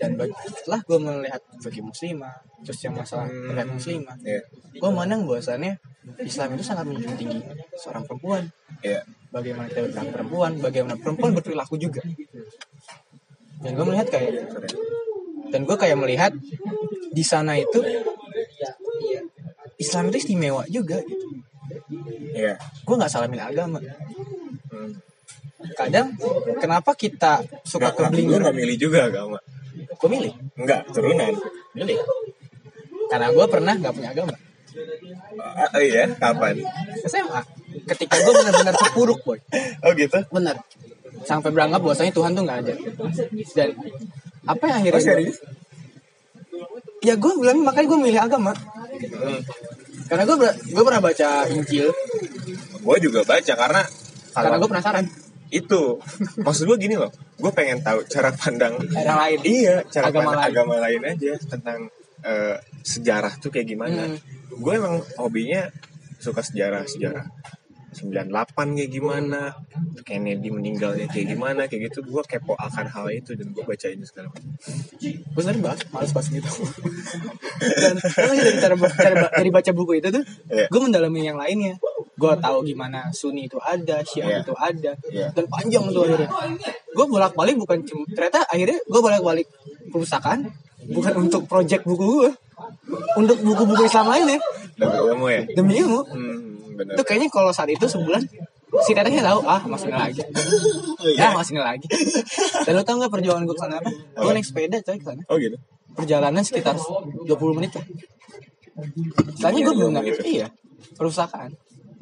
[0.01, 2.36] dan bagi, setelah gue melihat bagi muslimah
[2.66, 4.41] terus yang masalah terkait muslimah Iya.
[4.82, 5.74] gue memandang bahwasannya
[6.20, 7.39] Islam itu sangat menjunjung tinggi
[7.80, 8.43] seorang perempuan
[8.84, 9.01] Iya.
[9.34, 12.01] bagaimana kita berperilaku perempuan, bagaimana perempuan berperilaku juga.
[13.64, 14.32] Dan gue melihat kayak,
[15.49, 16.32] dan gue kayak melihat
[17.09, 17.80] di sana itu
[19.82, 21.22] Islam itu istimewa juga gitu.
[22.34, 22.53] Iya.
[22.84, 23.79] Gue nggak salah milih agama.
[24.73, 24.91] Hmm.
[25.77, 26.11] Kadang
[26.59, 29.39] kenapa kita suka ke lu nggak milih juga agama?
[29.73, 31.31] Gue milih, Enggak, turunan.
[31.71, 31.97] milih.
[33.07, 34.36] Karena gue pernah nggak punya agama.
[35.73, 36.59] Oh iya, kapan?
[37.07, 37.41] SMA.
[37.88, 39.39] Ketika gue benar-benar terpuruk boy.
[39.86, 40.19] Oh gitu?
[40.34, 40.57] Bener.
[41.23, 42.73] Sampai beranggap bahwasanya Tuhan tuh nggak ada.
[43.55, 43.69] Dan
[44.43, 45.31] apa yang akhirnya
[46.53, 48.51] Oh, ya gue bilang makanya gue milih agama
[48.93, 49.41] Hmm.
[50.09, 50.37] Karena gue
[50.73, 51.89] gue pernah baca Injil
[52.83, 53.81] Gue juga baca karena
[54.33, 55.05] karena gue penasaran
[55.53, 56.01] itu
[56.41, 60.41] maksud gue gini loh, gue pengen tahu cara pandang orang lain iya cara Agama pandang
[60.41, 60.49] lain.
[60.49, 61.79] agama lain aja tentang
[62.25, 64.09] eh, sejarah tuh kayak gimana.
[64.09, 64.17] Hmm.
[64.57, 65.69] Gue emang hobinya
[66.17, 67.27] suka sejarah sejarah
[67.93, 69.41] 98 kayak gimana.
[70.03, 72.03] Kennedy meninggalnya kayak gimana kayak gitu.
[72.03, 74.29] Gue kepo akan hal itu dan gue baca ini macam.
[74.99, 76.49] Gue sebenarnya bahas males bahas gitu.
[77.61, 80.67] Dan dari cara, cara dari baca buku itu tuh Iya.
[80.67, 81.77] gue mendalami yang lainnya.
[82.13, 84.01] Gue tahu gimana Sunni itu ada.
[84.03, 85.31] Syiah itu ada Iya.
[85.31, 86.29] dan panjang tuh akhirnya.
[86.93, 89.47] Gue bolak balik bukan cuma ternyata akhirnya gue bolak balik
[89.93, 90.49] perpustakaan
[90.83, 92.31] bukan untuk project buku gue
[93.15, 94.39] untuk buku-buku Islam lainnya
[94.78, 95.41] dan ilmu ya?
[95.53, 96.01] Demi ilmu.
[96.07, 96.38] Hmm,
[96.78, 98.21] bener itu kayaknya kalau saat itu sebulan
[98.82, 100.21] si tetehnya tahu ah masih lagi.
[101.03, 101.30] Iya.
[101.30, 101.88] ya masih lagi.
[102.65, 103.91] Dan lo tau gak perjuangan gue ke sana apa?
[103.91, 105.57] Gue naik sepeda coy ke sana oh gitu?
[105.93, 107.86] Perjalanan sekitar 20 menit lah
[109.38, 110.21] Soalnya gue belum Gitu.
[110.26, 110.47] iya
[110.97, 111.53] perpustakaan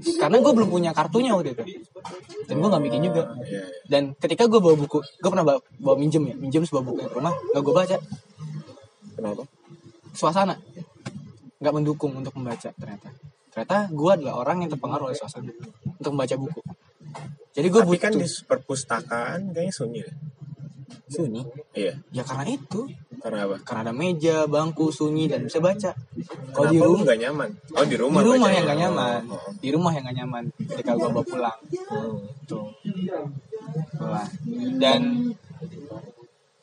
[0.02, 1.64] karena gue belum punya kartunya waktu itu.
[2.50, 3.38] Dan gue nggak bikin juga.
[3.38, 3.62] Iya, iya.
[3.86, 6.36] dan ketika gue bawa buku gue pernah bawa, bawa minjem ya.
[6.42, 7.98] Minjem sebuah buku ke rumah gak gue baca.
[9.14, 9.44] Kenapa?
[10.18, 10.58] Suasana
[11.62, 13.14] nggak mendukung untuk membaca ternyata.
[13.54, 15.54] Ternyata gue adalah orang yang terpengaruh oleh suasana
[15.86, 16.62] untuk membaca buku.
[17.52, 20.02] Jadi gue tapi butuh kan di perpustakaan kayaknya sunyi
[21.12, 21.44] sunyi?
[21.76, 21.94] Iya.
[22.16, 22.88] Ya karena itu.
[23.22, 23.56] Karena apa?
[23.62, 25.92] Karena ada meja bangku sunyi dan bisa baca.
[26.56, 27.50] Kalau di rumah nggak nyaman?
[27.76, 29.22] Oh di rumah di rumah yang gak nyaman.
[29.30, 31.60] Oh, di rumah yang gak nyaman ketika gue bawa pulang.
[31.92, 32.18] Hmm.
[32.48, 32.66] tuh
[34.02, 34.28] Wah.
[34.82, 35.32] dan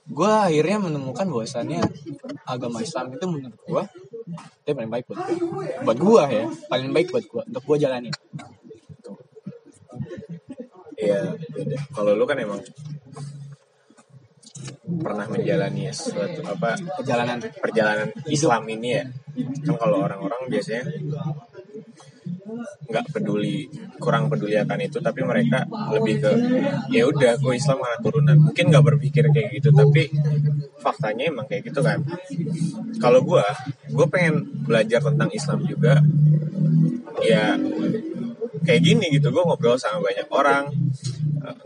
[0.09, 1.81] gue akhirnya menemukan bahwasannya
[2.49, 3.83] agama Islam itu menurut gue
[4.37, 5.37] itu paling baik buat gue
[5.85, 6.45] buat gue ya.
[6.69, 8.15] Paling baik buat gue untuk gue jalanin.
[10.99, 11.39] Iya.
[11.95, 12.61] Kalau lu kan emang
[14.89, 16.75] pernah menjalani suatu apa?
[17.01, 17.39] Perjalanan.
[17.41, 19.05] Perjalanan Islam ini ya.
[19.65, 20.85] Kan kalau orang-orang biasanya
[22.89, 23.69] nggak peduli
[24.01, 26.31] kurang peduli akan itu tapi mereka lebih ke
[26.93, 28.37] ya udah gue Islam karena turunan.
[28.39, 30.09] Mungkin nggak berpikir kayak gitu tapi
[30.81, 32.01] faktanya emang kayak gitu kan.
[33.03, 33.45] Kalau gue
[33.93, 36.01] gue pengen belajar tentang Islam juga
[37.25, 37.59] ya
[38.65, 40.65] kayak gini gitu gue ngobrol sama banyak orang.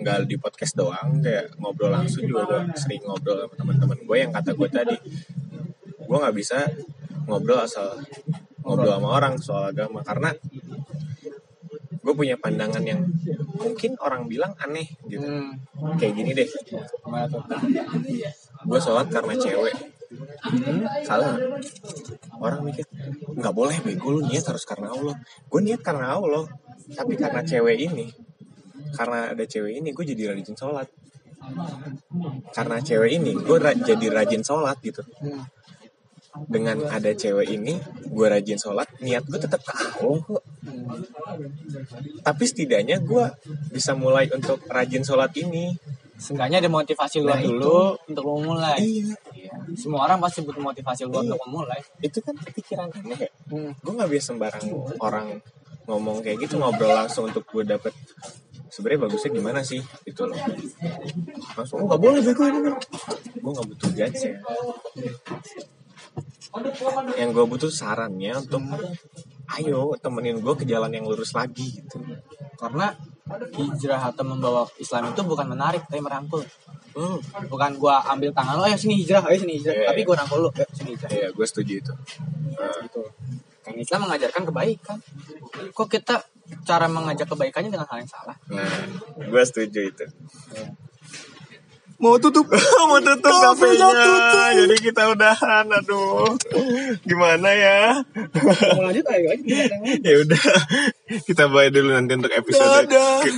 [0.03, 4.31] Nggak di podcast doang kayak ngobrol langsung juga gue sering ngobrol sama teman-teman gue yang
[4.35, 4.97] kata gue tadi.
[6.03, 6.59] Gue nggak bisa
[7.27, 8.03] ngobrol asal
[8.63, 10.01] ngobrol sama orang soal agama.
[10.03, 10.31] Karena
[12.03, 12.99] gue punya pandangan yang
[13.63, 15.23] mungkin orang bilang aneh gitu.
[15.23, 15.55] Hmm.
[15.99, 16.49] kayak gini deh.
[18.67, 19.77] Gue sholat karena cewek.
[20.43, 21.39] Hmm, salah.
[22.43, 22.85] Orang mikir
[23.39, 25.17] nggak boleh bego lu niat harus karena Allah.
[25.47, 26.45] Gue niat karena Allah
[26.93, 28.07] tapi karena cewek ini.
[28.93, 30.89] Karena ada cewek ini gue jadi rajin sholat.
[32.53, 35.03] Karena cewek ini gue ra- jadi rajin sholat gitu.
[35.23, 35.43] Hmm.
[36.49, 37.77] Dengan ada cewek ini
[38.09, 40.45] gue rajin sholat niat gue tetap ke Allah kok.
[42.25, 43.25] Tapi setidaknya gue
[43.69, 45.77] bisa mulai untuk rajin sholat ini.
[46.17, 48.79] Seenggaknya ada motivasi luar Nah, dulu untuk lo mulai.
[48.79, 49.11] iya.
[49.35, 49.53] Iya.
[49.75, 51.35] Semua orang pasti butuh motivasi luar Iya.
[51.35, 51.81] untuk memulai.
[51.99, 53.31] itu kan pikiran aneh ya.
[53.51, 53.75] Hmm.
[53.75, 54.65] gue nggak bisa sembarang
[55.03, 55.43] orang
[55.85, 57.91] ngomong kayak gitu ngobrol langsung untuk gue dapet.
[58.71, 59.83] Sebenarnya bagusnya gimana sih?
[60.07, 60.39] Gitu loh.
[61.59, 64.33] Langsung oh nggak boleh bego ini gue nggak butuh judge ya
[67.17, 68.61] yang gue butuh sarannya untuk
[69.59, 72.01] ayo temenin gue ke jalan yang lurus lagi gitu
[72.61, 72.95] Karena
[73.57, 76.43] hijrah atau membawa Islam itu bukan menarik tapi merangkul.
[76.95, 77.49] hmm.
[77.49, 79.75] Bukan gua ambil tangan lo, ayo sini hijrah, ayo sini hijrah.
[79.75, 81.11] Iya, tapi gua rangkul lo, ayo sini hijrah.
[81.11, 81.93] ya gue setuju itu
[82.53, 83.03] Nah, Gitu.
[83.63, 84.99] Kan Islam mengajarkan kebaikan.
[85.71, 86.23] Kok kita
[86.67, 88.37] cara mengajak kebaikannya dengan hal yang salah?
[88.51, 88.69] nah
[89.17, 90.05] gue setuju itu
[92.03, 92.51] mau tutup?
[92.91, 93.89] Mau tutup kafenya.
[94.59, 96.35] jadi kita udahan aduh.
[97.07, 98.03] Gimana ya?
[98.75, 99.79] Mau lanjut ayo aja.
[100.03, 100.45] ya udah
[101.25, 102.91] kita bye dulu nanti untuk episode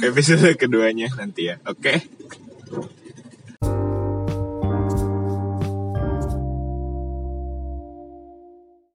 [0.02, 1.92] episode keduanya nanti ya oke